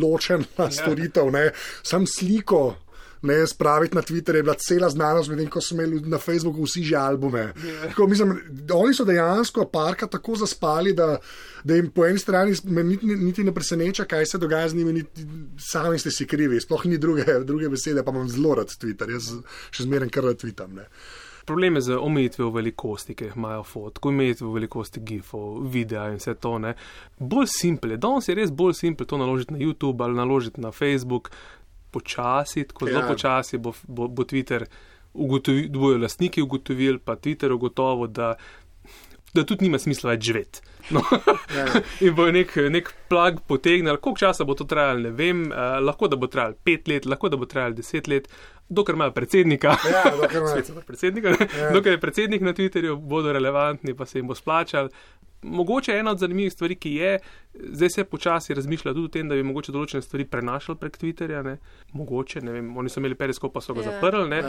ločen 0.00 0.44
na 0.58 0.70
storitev, 0.70 1.30
ne, 1.32 1.50
sam 1.82 2.06
sliko. 2.06 2.76
Ne, 3.26 3.46
spraviti 3.46 3.96
na 3.96 4.02
Twitter 4.02 4.36
je 4.36 4.42
bila 4.42 4.54
cela 4.54 4.90
znanost, 4.92 5.30
medtem 5.32 5.48
ko 5.50 5.60
so 5.60 5.74
imeli 5.74 6.00
na 6.06 6.18
Facebooku 6.20 6.62
vsi 6.62 6.82
že 6.84 6.96
albume. 7.00 7.46
Tako, 7.88 8.06
mislim, 8.06 8.34
oni 8.74 8.94
so 8.94 9.06
dejansko 9.08 9.64
parka 9.72 10.06
tako 10.06 10.36
zaspali, 10.36 10.92
da, 10.94 11.16
da 11.64 11.74
jim 11.74 11.88
po 11.90 12.06
eni 12.06 12.18
strani 12.18 12.54
niti, 12.64 13.06
niti 13.06 13.44
ne 13.44 13.54
preseneča, 13.54 14.04
kaj 14.04 14.26
se 14.26 14.38
dogaja 14.38 14.68
z 14.68 14.74
njimi, 14.74 14.92
niti 14.92 15.26
sami 15.58 15.98
ste 15.98 16.10
si 16.10 16.26
krivi, 16.26 16.60
sploh 16.60 16.84
ni 16.86 16.98
druge, 16.98 17.24
druge 17.44 17.68
besede, 17.72 18.04
pa 18.04 18.14
imam 18.14 18.28
zelo 18.28 18.54
rad 18.54 18.70
Twitter, 18.76 19.10
jaz 19.10 19.32
še 19.70 19.88
zmeraj 19.88 20.12
kar 20.12 20.28
rad 20.30 20.38
tweetam. 20.44 20.76
Ne. 20.76 20.86
Problem 21.46 21.78
je 21.78 21.80
z 21.80 21.98
omejitvijo 22.02 22.50
velikosti, 22.50 23.14
ki 23.14 23.28
jih 23.28 23.36
imajo 23.36 23.62
fotko, 23.62 24.08
omejitvijo 24.08 24.50
velikosti 24.52 25.00
gifov, 25.00 25.60
videa 25.70 26.08
in 26.10 26.18
vse 26.18 26.34
to. 26.34 26.56
Ne. 26.58 26.74
Bolj 27.18 27.46
simpel 27.54 27.94
je, 27.94 28.00
danes 28.02 28.28
je 28.28 28.34
res 28.34 28.50
bolj 28.50 28.74
simpel 28.74 29.06
to 29.06 29.18
naložiti 29.18 29.54
na 29.54 29.60
YouTube 29.62 30.04
ali 30.04 30.18
naložiti 30.18 30.60
na 30.60 30.72
Facebook, 30.72 31.30
počasi, 31.90 32.64
tako 32.64 32.86
zelo 32.86 33.00
Ja. 33.00 33.08
počasi 33.08 33.58
bo, 33.58 33.72
bo, 33.88 34.08
bo 34.08 34.24
Twitter 34.24 34.66
ugotovil, 35.14 35.70
bojo 35.70 35.98
lastniki 35.98 36.42
ugotovili, 36.42 36.98
pa 36.98 37.16
Twitter 37.16 37.52
ugotovil, 37.52 38.06
da, 38.06 38.34
da 39.36 39.44
tudi 39.46 39.66
nima 39.66 39.78
smisla 39.82 40.14
več 40.14 40.30
živeti. 40.30 40.64
No. 40.94 41.00
in 41.98 42.12
bo 42.14 42.28
nek, 42.30 42.52
nek 42.70 42.92
plag 43.10 43.40
potegnil, 43.50 43.96
koliko 43.98 44.20
časa 44.20 44.44
bo 44.46 44.54
to 44.54 44.68
trajalo, 44.70 45.08
ne 45.08 45.10
vem, 45.18 45.40
uh, 45.50 45.80
lahko 45.82 46.06
da 46.06 46.14
bo 46.14 46.28
trajalo 46.30 46.54
pet 46.62 46.86
let, 46.86 47.08
lahko 47.10 47.26
da 47.32 47.40
bo 47.40 47.48
trajalo 47.50 47.74
deset 47.74 48.06
let, 48.06 48.28
dokler 48.68 48.94
imajo 48.94 49.14
predsednika. 49.16 49.74
Ja, 49.90 50.04
dokler 50.14 50.62
so 50.62 50.84
predsednika? 50.86 51.34
Ja. 51.58 51.72
dokler 51.74 51.96
je 51.96 52.02
predsednik 52.04 52.46
na 52.46 52.54
Twitterju, 52.54 53.00
bodo 53.02 53.34
relevantni, 53.34 53.96
pa 53.98 54.06
se 54.06 54.20
jim 54.20 54.30
bo 54.30 54.38
splačal. 54.38 54.92
Mogoče 55.46 55.92
ena 55.98 56.10
od 56.10 56.18
zanimivih 56.18 56.52
stvari, 56.52 56.74
ki 56.76 56.92
je, 56.94 57.18
zdaj 57.54 57.90
se 57.90 58.04
počasi 58.04 58.54
razmišlja 58.54 58.92
tudi 58.94 59.04
o 59.04 59.08
tem, 59.08 59.28
da 59.28 59.34
bi 59.34 59.42
mogoče 59.46 59.72
določene 59.72 60.02
stvari 60.02 60.24
prenašali 60.28 60.78
prek 60.78 60.98
Twitterja. 60.98 61.42
Ne? 61.46 61.56
Mogoče, 61.94 62.40
ne 62.44 62.52
vem, 62.52 62.72
oni 62.76 62.90
so 62.90 63.00
imeli 63.00 63.14
periskop, 63.14 63.52
pa 63.54 63.60
so 63.60 63.74
ga 63.74 63.84
Ja. 63.84 63.92
zaprli, 63.92 64.24
ne? 64.28 64.40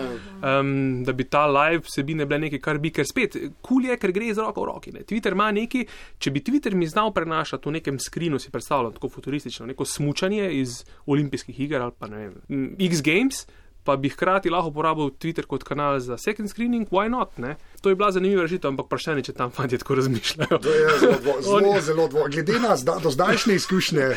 um, 0.42 1.04
da 1.06 1.14
bi 1.14 1.24
ta 1.24 1.46
live 1.48 1.84
vsebine 1.86 2.26
bile 2.26 2.40
nekaj, 2.48 2.60
kar 2.60 2.82
bi, 2.82 2.92
ker 2.92 3.06
spet, 3.06 3.38
kul 3.62 3.86
je, 3.86 3.98
ker 3.98 4.12
gre 4.12 4.34
z 4.34 4.42
roko 4.42 4.66
v 4.66 4.70
roki. 4.72 4.92
Ne? 4.92 5.06
Twitter 5.06 5.38
ima 5.38 5.52
neki, 5.52 5.86
če 6.18 6.32
bi 6.32 6.42
Twitter 6.42 6.76
mi 6.76 6.88
znal 6.88 7.14
prenašati 7.14 7.70
v 7.70 7.78
nekem 7.80 8.00
skrinu, 8.00 8.40
si 8.40 8.52
predstavljam 8.52 8.98
tako 8.98 9.10
futuristično, 9.10 9.70
neko 9.70 9.86
smučanje 9.86 10.50
iz 10.60 10.82
olimpijskih 11.06 11.60
iger 11.60 11.82
ali 11.82 11.96
pa 12.00 12.08
ne 12.08 12.18
vem, 12.28 12.76
X 12.80 13.02
Games. 13.06 13.46
Pa 13.88 13.96
bi 13.96 14.10
hkrati 14.12 14.52
lahko 14.52 14.74
uporabil 14.74 15.14
Twitter 15.16 15.46
kot 15.48 15.64
kanal 15.64 16.00
za 16.04 16.18
second 16.20 16.50
screening, 16.52 16.90
why 16.92 17.08
not? 17.08 17.38
Ne? 17.40 17.56
To 17.82 17.90
je 17.90 17.96
bila 17.96 18.12
zanimiva 18.12 18.44
rešitev, 18.44 18.74
ampak 18.74 18.90
vprašanje, 18.90 19.22
če 19.30 19.34
tam 19.38 19.52
fanti 19.56 19.78
tako 19.80 19.96
razmišljajo. 19.96 20.58
Je 20.60 20.98
zelo, 21.00 21.20
dvo, 21.24 21.36
zelo, 21.48 21.76
zelo 21.82 22.08
dvo. 22.08 22.26
Glede 22.28 22.60
na 22.60 22.76
zda, 22.76 22.98
do 23.04 23.12
zdajšnje 23.14 23.56
izkušnje, 23.56 24.08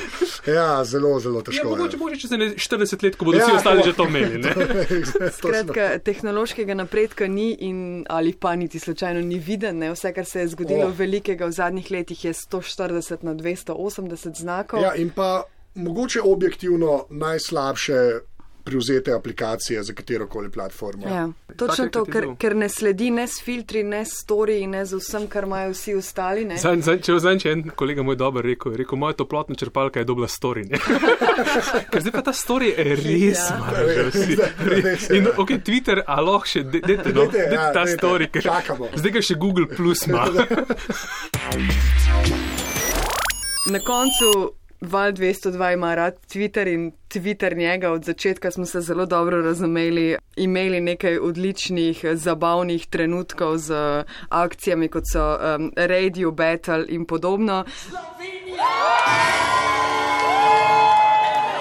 ja, 0.50 0.84
zelo, 0.84 1.20
zelo 1.20 1.38
Ja, 1.38 1.44
težko. 1.44 1.68
mogoče, 1.68 1.96
mogoče 1.96 2.20
čez 2.20 2.32
ene 2.32 2.48
40 2.58 3.04
let, 3.04 3.16
ko 3.16 3.28
bodo 3.28 3.38
Ja, 3.38 3.46
vsi 3.46 3.56
ostali 3.60 3.82
to- 3.82 3.86
že 3.86 3.94
to 3.94 4.08
imeli. 4.10 4.38
Ne? 4.42 4.54
Skratka, 5.38 5.86
tehnološkega 6.02 6.74
napredka 6.74 7.28
ni 7.28 7.52
in 7.60 8.04
ali 8.08 8.32
pa 8.32 8.56
niti 8.56 8.78
slučajno 8.78 9.20
ni 9.20 9.38
viden. 9.38 9.78
Ne? 9.78 9.92
Vse, 9.94 10.10
kar 10.12 10.24
se 10.24 10.40
je 10.40 10.48
zgodilo 10.48 10.90
oh. 10.90 10.96
velikega 10.98 11.46
v 11.46 11.52
zadnjih 11.52 11.90
letih, 11.90 12.24
je 12.24 12.32
140 12.32 13.22
na 13.22 13.34
280 13.34 14.34
znakov. 14.40 14.82
Ja, 14.82 14.94
in 14.94 15.10
pa 15.14 15.44
mogoče 15.74 16.20
objektivno 16.24 17.06
najslabše 17.10 17.94
privzete 18.70 19.12
aplikacije 19.12 19.82
za 19.82 19.92
katero 19.92 20.26
koli 20.28 20.48
platformo. 20.48 21.06
Ja, 21.06 21.24
točno 21.50 21.84
Take 21.84 21.90
to, 21.90 22.04
ker, 22.06 22.26
ker 22.38 22.54
ne 22.56 22.68
sledi 22.70 23.10
ne 23.10 23.26
s 23.26 23.42
filtri, 23.42 23.82
ne 23.84 24.04
s 24.04 24.14
storiji, 24.16 24.66
ne 24.68 24.84
z 24.84 24.96
vsem, 24.96 25.26
kar 25.26 25.44
imajo 25.44 25.72
vsi 25.72 25.94
ostali. 25.96 26.44
Ne? 26.44 26.56
Zanj, 26.56 26.80
zanj, 26.82 27.00
če 27.00 27.14
vzamem, 27.14 27.38
če 27.38 27.50
en 27.50 27.64
kolega 27.72 28.02
moj 28.02 28.16
dober 28.16 28.44
rekel, 28.44 28.72
rekel, 28.74 28.94
moja 28.96 29.12
toplotna 29.14 29.54
črpalka 29.54 29.98
je 29.98 30.06
dobila 30.06 30.28
story. 30.28 30.64
ne. 30.64 30.78
Ker 31.90 32.00
zdaj 32.00 32.12
pa 32.12 32.22
ta 32.22 32.32
story 32.32 32.70
je 32.70 32.84
res 32.94 33.38
Ja. 33.40 33.58
malo, 33.58 33.88
In 35.16 35.24
ja. 35.24 35.32
ok, 35.36 35.50
Twitter, 35.60 36.02
a 36.06 36.20
lahko 36.20 36.46
še, 36.46 36.62
de- 36.64 36.80
dajte 36.80 37.10
no, 37.10 37.26
dajte 37.26 37.38
ja, 37.50 37.68
ta 37.68 37.82
dajte. 37.82 37.96
story, 37.96 38.28
ker 38.28 38.42
Čakamo. 38.42 38.88
zdaj 38.94 39.12
ga 39.12 39.20
še 39.22 39.34
Google 39.36 39.66
Plus 39.68 40.06
ima. 40.06 40.24
Na 43.66 43.78
koncu 43.80 44.52
Val 44.80 45.12
202 45.12 45.72
ima 45.72 45.94
rad 45.94 46.14
Twitter 46.26 46.66
in 46.66 46.92
Twitter 47.08 47.56
njega. 47.56 47.92
Od 47.92 48.04
začetka 48.04 48.50
smo 48.50 48.66
se 48.66 48.80
zelo 48.80 49.06
dobro 49.06 49.42
razumeli, 49.42 50.16
imeli 50.36 50.80
nekaj 50.80 51.18
odličnih, 51.18 52.04
zabavnih 52.14 52.86
trenutkov 52.86 53.58
z 53.58 53.74
akcijami, 54.28 54.88
kot 54.88 55.04
so 55.12 55.36
um, 55.36 55.72
Radio 55.76 56.30
Battle 56.30 56.84
in 56.88 57.04
podobno. 57.06 57.64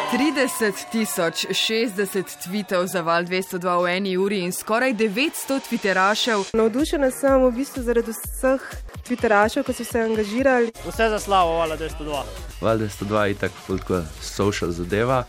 30 0.09 0.89
tisoč 0.91 1.45
60 1.53 2.41
tweetov 2.41 2.89
za 2.89 3.05
val 3.05 3.21
202 3.23 3.61
v 3.61 3.85
eni 3.93 4.17
uri 4.17 4.41
in 4.41 4.51
skoraj 4.51 4.97
900 4.97 5.61
twitterašev. 5.69 6.49
Navdušena 6.57 7.11
sem 7.13 7.37
v 7.45 7.51
bistvu 7.53 7.85
zaradi 7.85 8.17
vseh 8.17 8.57
twitterašev, 9.05 9.61
ki 9.69 9.73
so 9.77 9.85
se 9.85 10.01
angažirali. 10.01 10.73
Vse 10.81 11.13
za 11.13 11.19
slavo, 11.21 11.61
vala 11.61 11.77
202. 11.77 12.25
Val 12.61 12.77
202 12.81 13.23
je 13.23 13.35
tako 13.37 13.77
kot 13.85 14.03
social 14.21 14.73
zadeva. 14.73 15.23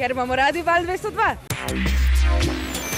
Ker 0.00 0.16
imamo 0.16 0.36
radi 0.36 0.64
val 0.64 0.88
202. 0.88 2.93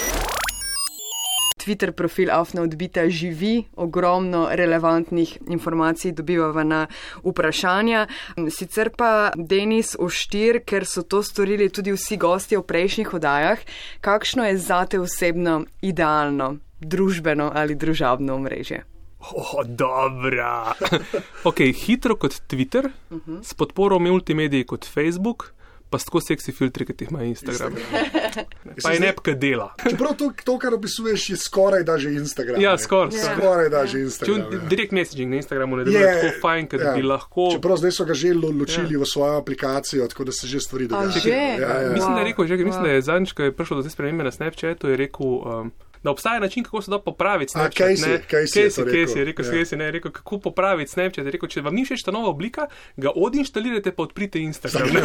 Twitter 1.67 1.91
profil 1.93 2.31
Afna 2.31 2.63
odbita 2.63 3.09
živi, 3.11 3.65
ogromno 3.77 4.47
relevantnih 4.53 5.39
informacij 5.51 6.13
dobivava 6.13 6.63
na 6.63 6.87
vprašanja. 7.25 8.07
Sicer 8.55 8.93
pa 8.95 9.33
Denis 9.35 9.97
Oštir, 9.99 10.61
ker 10.63 10.87
so 10.87 11.03
to 11.03 11.25
storili 11.27 11.67
tudi 11.67 11.91
vsi 11.91 12.21
gostje 12.23 12.61
v 12.61 12.67
prejšnjih 12.71 13.11
oddajah, 13.19 13.65
kakšno 14.01 14.47
je 14.47 14.61
zate 14.63 15.01
osebno 15.03 15.65
idealno 15.83 16.55
družbeno 16.79 17.51
ali 17.55 17.75
družabno 17.75 18.39
omrežje? 18.39 18.85
Oh, 19.35 19.67
dobra. 19.67 20.71
ok, 21.51 21.67
hitro 21.75 22.15
kot 22.15 22.47
Twitter, 22.47 22.93
uh 23.11 23.19
-huh. 23.19 23.43
s 23.43 23.55
podporo 23.55 23.99
multimediji 23.99 24.65
kot 24.65 24.87
Facebook. 24.87 25.56
Pa 25.91 25.99
tako 26.03 26.19
seksi 26.21 26.53
filtri, 26.53 26.83
ki 26.87 26.95
jih 26.99 27.11
ima 27.13 27.23
Instagram. 27.23 27.77
pa 28.83 28.91
je 28.91 29.01
nepka 29.01 29.33
dela. 29.39 29.69
Čeprav 29.91 30.17
to, 30.19 30.33
to, 30.45 30.57
kar 30.59 30.75
opisuješ, 30.75 31.31
je 31.31 31.37
skoraj 31.39 31.85
da 31.87 31.95
že 31.99 32.11
Instagram. 32.19 32.61
Ja, 32.61 32.75
skoraj. 32.79 33.15
Yeah. 33.15 33.37
Skoraj 33.39 33.71
da 33.71 33.85
že 33.87 34.01
Instagram. 34.03 34.43
Če, 34.51 34.57
ja. 34.57 34.69
Direkt 34.73 34.97
messaging 34.97 35.31
na 35.31 35.39
Instagramu 35.39 35.79
ne 35.79 35.87
deluje 35.87 36.03
yeah, 36.03 36.21
tako 36.25 36.43
fajn, 36.43 36.69
kot 36.73 36.83
yeah. 36.83 36.99
bi 36.99 37.07
lahko. 37.07 37.49
Čeprav 37.55 37.79
zdaj 37.83 37.95
so 37.95 38.09
ga 38.09 38.19
že 38.19 38.35
ločili 38.35 38.97
yeah. 38.97 39.05
v 39.05 39.11
svojo 39.13 39.39
aplikacijo, 39.45 40.09
tako 40.11 40.27
da 40.27 40.35
se 40.35 40.51
že 40.51 40.61
stvari 40.61 40.91
dogajajo. 40.91 41.31
Ja, 41.31 41.81
ja. 41.87 41.91
Mislim, 41.95 42.19
da 42.19 42.21
je 42.21 42.29
rekel, 42.33 42.47
že, 42.47 42.57
mislim, 42.65 42.85
da 42.85 42.91
je 42.91 43.07
zadnjič, 43.07 43.33
ko 43.33 43.47
je 43.47 43.55
prišel 43.55 43.79
do 43.79 43.87
te 43.87 43.95
spremembe 43.95 44.27
na 44.27 44.35
Snapchatu, 44.35 44.91
je 44.91 44.99
rekel. 45.07 45.39
Um, 45.47 45.75
da 46.07 46.11
obstaja 46.11 46.41
način, 46.41 46.65
kako 46.65 46.83
se 46.83 46.91
da 46.91 46.99
popraviti 47.03 47.53
Snapchat. 47.53 47.79
Kaj 47.79 47.97
si, 47.97 48.19
kaj 48.31 48.47
si, 48.47 48.59
Casey, 48.59 48.85
Casey, 48.85 48.93
Casey, 48.95 49.25
rekel, 49.25 49.47
ja. 49.47 49.53
Casey, 49.53 49.77
ne, 49.77 49.91
rekel, 49.91 50.13
kako 50.13 50.39
popraviti 50.39 50.91
Snapchat. 50.91 51.27
Rekel, 51.27 51.49
če 51.51 51.67
vam 51.67 51.75
ni 51.75 51.85
všeč 51.85 52.07
ta 52.07 52.15
nova 52.15 52.31
oblika, 52.31 52.69
ga 52.97 53.11
odinštalirajte, 53.11 53.91
pa 53.97 54.07
odprite 54.07 54.39
Instagram. 54.39 54.95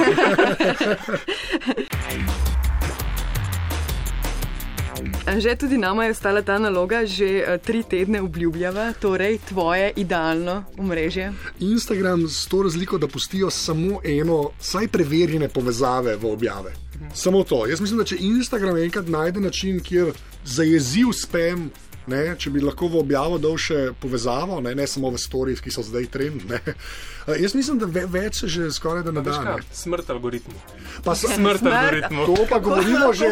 Že 5.22 5.56
tudi 5.56 5.78
nama 5.78 6.06
je 6.06 6.12
ostala 6.12 6.42
ta 6.42 6.58
naloga, 6.60 7.06
že 7.06 7.42
uh, 7.42 7.58
tri 7.62 7.84
tedne 7.84 8.22
obljubljava, 8.22 8.94
torej 9.00 9.40
tvoje 9.50 9.94
idealno 9.96 10.64
omrežje. 10.78 11.32
Instagram 11.60 12.28
s 12.30 12.46
to 12.46 12.62
razliko, 12.64 12.98
da 12.98 13.08
pustijo 13.08 13.50
samo 13.50 14.02
eno, 14.04 14.52
vsaj 14.60 14.88
preverjene 14.88 15.50
povezave 15.50 16.16
v 16.18 16.26
objave. 16.26 16.74
Samo 17.14 17.44
to. 17.44 17.66
Jaz 17.68 17.82
mislim, 17.82 17.98
da 17.98 18.06
če 18.06 18.18
Instagram 18.20 18.78
enkrat 18.78 19.08
najde 19.08 19.40
način, 19.40 19.80
kjer 19.80 20.12
zajezi 20.45 21.06
spam, 21.13 21.69
ne, 22.12 22.21
če 22.38 22.49
bi 22.54 22.63
lahko 22.63 22.89
v 22.89 23.01
objavo 23.01 23.38
dal 23.41 23.58
še 23.62 23.91
povezavo, 24.01 24.60
ne, 24.63 24.73
ne 24.75 24.88
samo 24.89 25.12
v 25.13 25.21
stories, 25.21 25.62
ki 25.62 25.73
so 25.73 25.86
zdaj 25.86 26.10
trend. 26.13 26.45
Ne. 26.49 26.60
Jaz 27.39 27.56
mislim, 27.56 27.80
da 27.80 27.86
ve, 27.86 28.06
več 28.06 28.39
se 28.39 28.48
že 28.48 28.72
skoraj 28.72 29.04
da 29.04 29.12
ne 29.12 29.22
da. 29.22 29.58
Smrt 29.72 30.10
algoritmu. 30.10 30.54
Pa 31.04 31.15
smrt, 31.15 31.36
smrt 31.36 31.63
algoritmu. 31.65 32.26
To 32.26 32.46
pa 32.50 32.60
govorimo 32.60 33.13
že, 33.13 33.30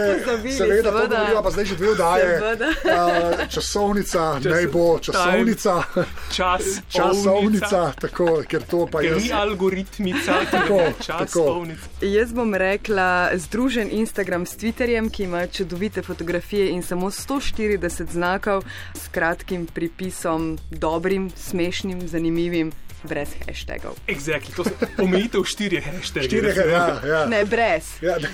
seveda, 0.57 0.91
to 0.91 1.07
govorimo 1.07 1.43
pa 1.43 1.51
zdaj 1.51 1.65
že 1.65 1.75
dve 1.75 1.93
vdaje. 1.93 2.29
Uh, 2.39 3.47
časovnica, 3.49 4.39
naj 4.39 4.67
bo 4.67 4.99
časovnica. 4.99 5.83
Čas. 6.31 6.63
Časovnica, 6.95 7.93
tako, 7.99 8.43
ker 8.47 8.63
to 8.63 8.87
pa 8.91 9.01
je. 9.01 9.15
Ni 9.15 9.31
algoritmica, 9.33 10.41
tako, 10.53 10.81
časovnica. 11.03 11.89
Jaz 12.01 12.33
bom 12.33 12.55
rekla, 12.55 13.37
združen 13.37 13.89
Instagram 13.91 14.45
s 14.45 14.57
Twitterjem, 14.57 15.11
ki 15.11 15.23
ima 15.23 15.47
čudovite 15.47 16.01
fotografije 16.01 16.69
in 16.69 16.83
samo 16.83 17.11
140 17.11 18.11
znakov 18.11 18.63
s 18.93 19.07
kratkim 19.07 19.65
pripisom, 19.65 20.57
dobrim, 20.71 21.29
smešnim, 21.35 22.07
zanimivim 22.07 22.71
brez 23.03 23.29
hashtagov. 23.47 23.95
Exactly, 24.07 24.55
to 24.55 24.63
je 24.63 25.03
omejitev 25.03 25.43
štirih 25.43 25.83
hashtagov. 25.83 26.27
Štirih, 26.27 26.55
ja, 26.55 26.99
ja. 27.05 27.25
Ne, 27.25 27.45
brez. 27.45 27.95
Ja, 28.01 28.17
ne. 28.19 28.29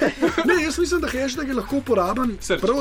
ne, 0.46 0.64
jaz 0.64 0.80
mislim, 0.80 1.02
da 1.02 1.08
hashtag 1.08 1.48
je 1.48 1.54
lahko 1.54 1.78
uporaben. 1.78 2.38
Prav, 2.62 2.76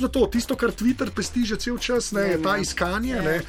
zato, 0.00 0.26
tisto, 0.26 0.56
kar 0.56 0.70
Twitter 0.70 1.10
pesti 1.14 1.44
že 1.44 1.56
cel 1.56 1.78
čas, 1.78 2.12
ne, 2.12 2.20
je 2.20 2.42
ta 2.42 2.56
iskanje. 2.56 3.14
Ja. 3.14 3.22
Ne, 3.22 3.40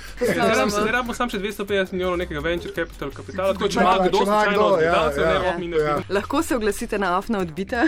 ne 0.85 0.91
rabimo 0.91 1.13
samo 1.13 1.29
še 1.29 1.39
250 1.39 1.93
milijonov 1.93 2.17
nekega 2.21 2.39
venture 2.39 2.73
capital 2.73 3.12
kapitala. 3.12 3.53
Tako, 3.53 3.67
če 3.67 3.79
ima 3.79 3.95
kdo 4.07 4.23
slučajno 4.23 4.65
odbitavce, 4.65 5.21
ja, 5.21 5.33
ja, 5.33 5.57
ne, 5.57 5.77
ja. 5.77 5.97
Lahko 6.09 6.43
se 6.43 6.55
oglasite 6.55 6.99
na 6.99 7.17
afna 7.17 7.39
odbita. 7.39 7.85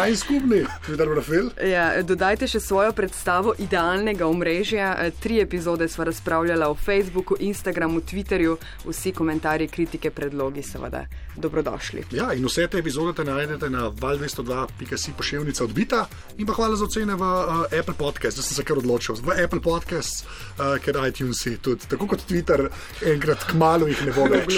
Najskubni 0.00 0.64
Twitter 0.86 1.12
profil. 1.12 1.50
Ja, 1.62 1.88
dodajte 2.02 2.48
še 2.50 2.60
svojo 2.60 2.92
predstavo 2.96 3.54
idealnega 3.58 4.26
omrežja. 4.26 4.94
Tri 5.22 5.40
epizode 5.40 5.88
sva 5.88 6.08
razpravljala 6.10 6.68
o 6.70 6.74
Facebooku, 6.74 7.36
Instagramu, 7.40 8.00
Twitterju 8.00 8.56
vsi 8.96 9.12
komentarji, 9.12 9.68
kritike, 9.68 10.10
predlogi, 10.10 10.62
seveda, 10.62 11.04
dobrodošli. 11.36 12.04
Ja, 12.16 12.32
in 12.32 12.46
vse 12.48 12.66
te 12.72 12.80
epizode 12.80 13.24
najdete 13.24 13.70
na 13.70 13.90
val202.si 13.90 15.12
pošiljnica 15.18 15.64
odbita. 15.64 16.06
In 16.38 16.46
pa 16.46 16.56
hvala 16.56 16.76
za 16.76 16.84
ocene 16.84 17.14
v 17.14 17.20
uh, 17.20 17.78
Apple 17.80 17.94
Podcast, 17.98 18.36
da 18.36 18.42
sem 18.42 18.56
se 18.56 18.64
kar 18.64 18.78
odločil. 18.78 19.20
V 19.20 19.36
Apple 19.44 19.60
Podcast, 19.60 20.24
uh, 20.24 20.78
ker 20.80 20.96
iTunes 21.08 21.46
je 21.46 21.56
tudi, 21.60 21.88
tako 21.88 22.06
kot 22.06 22.24
Twitter, 22.24 22.68
enkrat 23.04 23.44
k 23.44 23.54
malu 23.60 23.88
jih 23.92 24.06
ne 24.06 24.12
bo 24.16 24.24
več. 24.32 24.56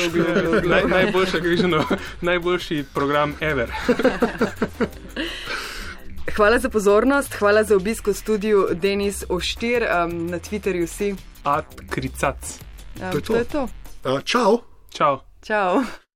Naj, 0.69 0.87
najboljši, 0.89 1.41
križeno, 1.43 1.85
najboljši 2.23 2.85
program 2.95 3.35
ever. 3.41 3.73
Hvala 6.37 6.59
za 6.59 6.69
pozornost, 6.69 7.35
hvala 7.35 7.65
za 7.65 7.77
obisk 7.77 8.07
v 8.07 8.15
studiu 8.15 8.67
Denis 8.75 9.25
Oštir, 9.29 9.83
um, 9.83 10.27
na 10.31 10.39
Twitterju 10.39 10.87
si. 10.87 11.15
Ad 11.45 11.65
kricac. 11.91 12.59
Um, 13.01 13.11
to 13.11 13.17
je 13.17 13.23
to. 13.23 13.33
To 13.33 13.39
je 13.39 13.45
to. 13.45 13.69
Uh, 14.09 14.25
čau. 14.25 14.65
Čau. 14.89 15.21
Čau. 15.45 15.85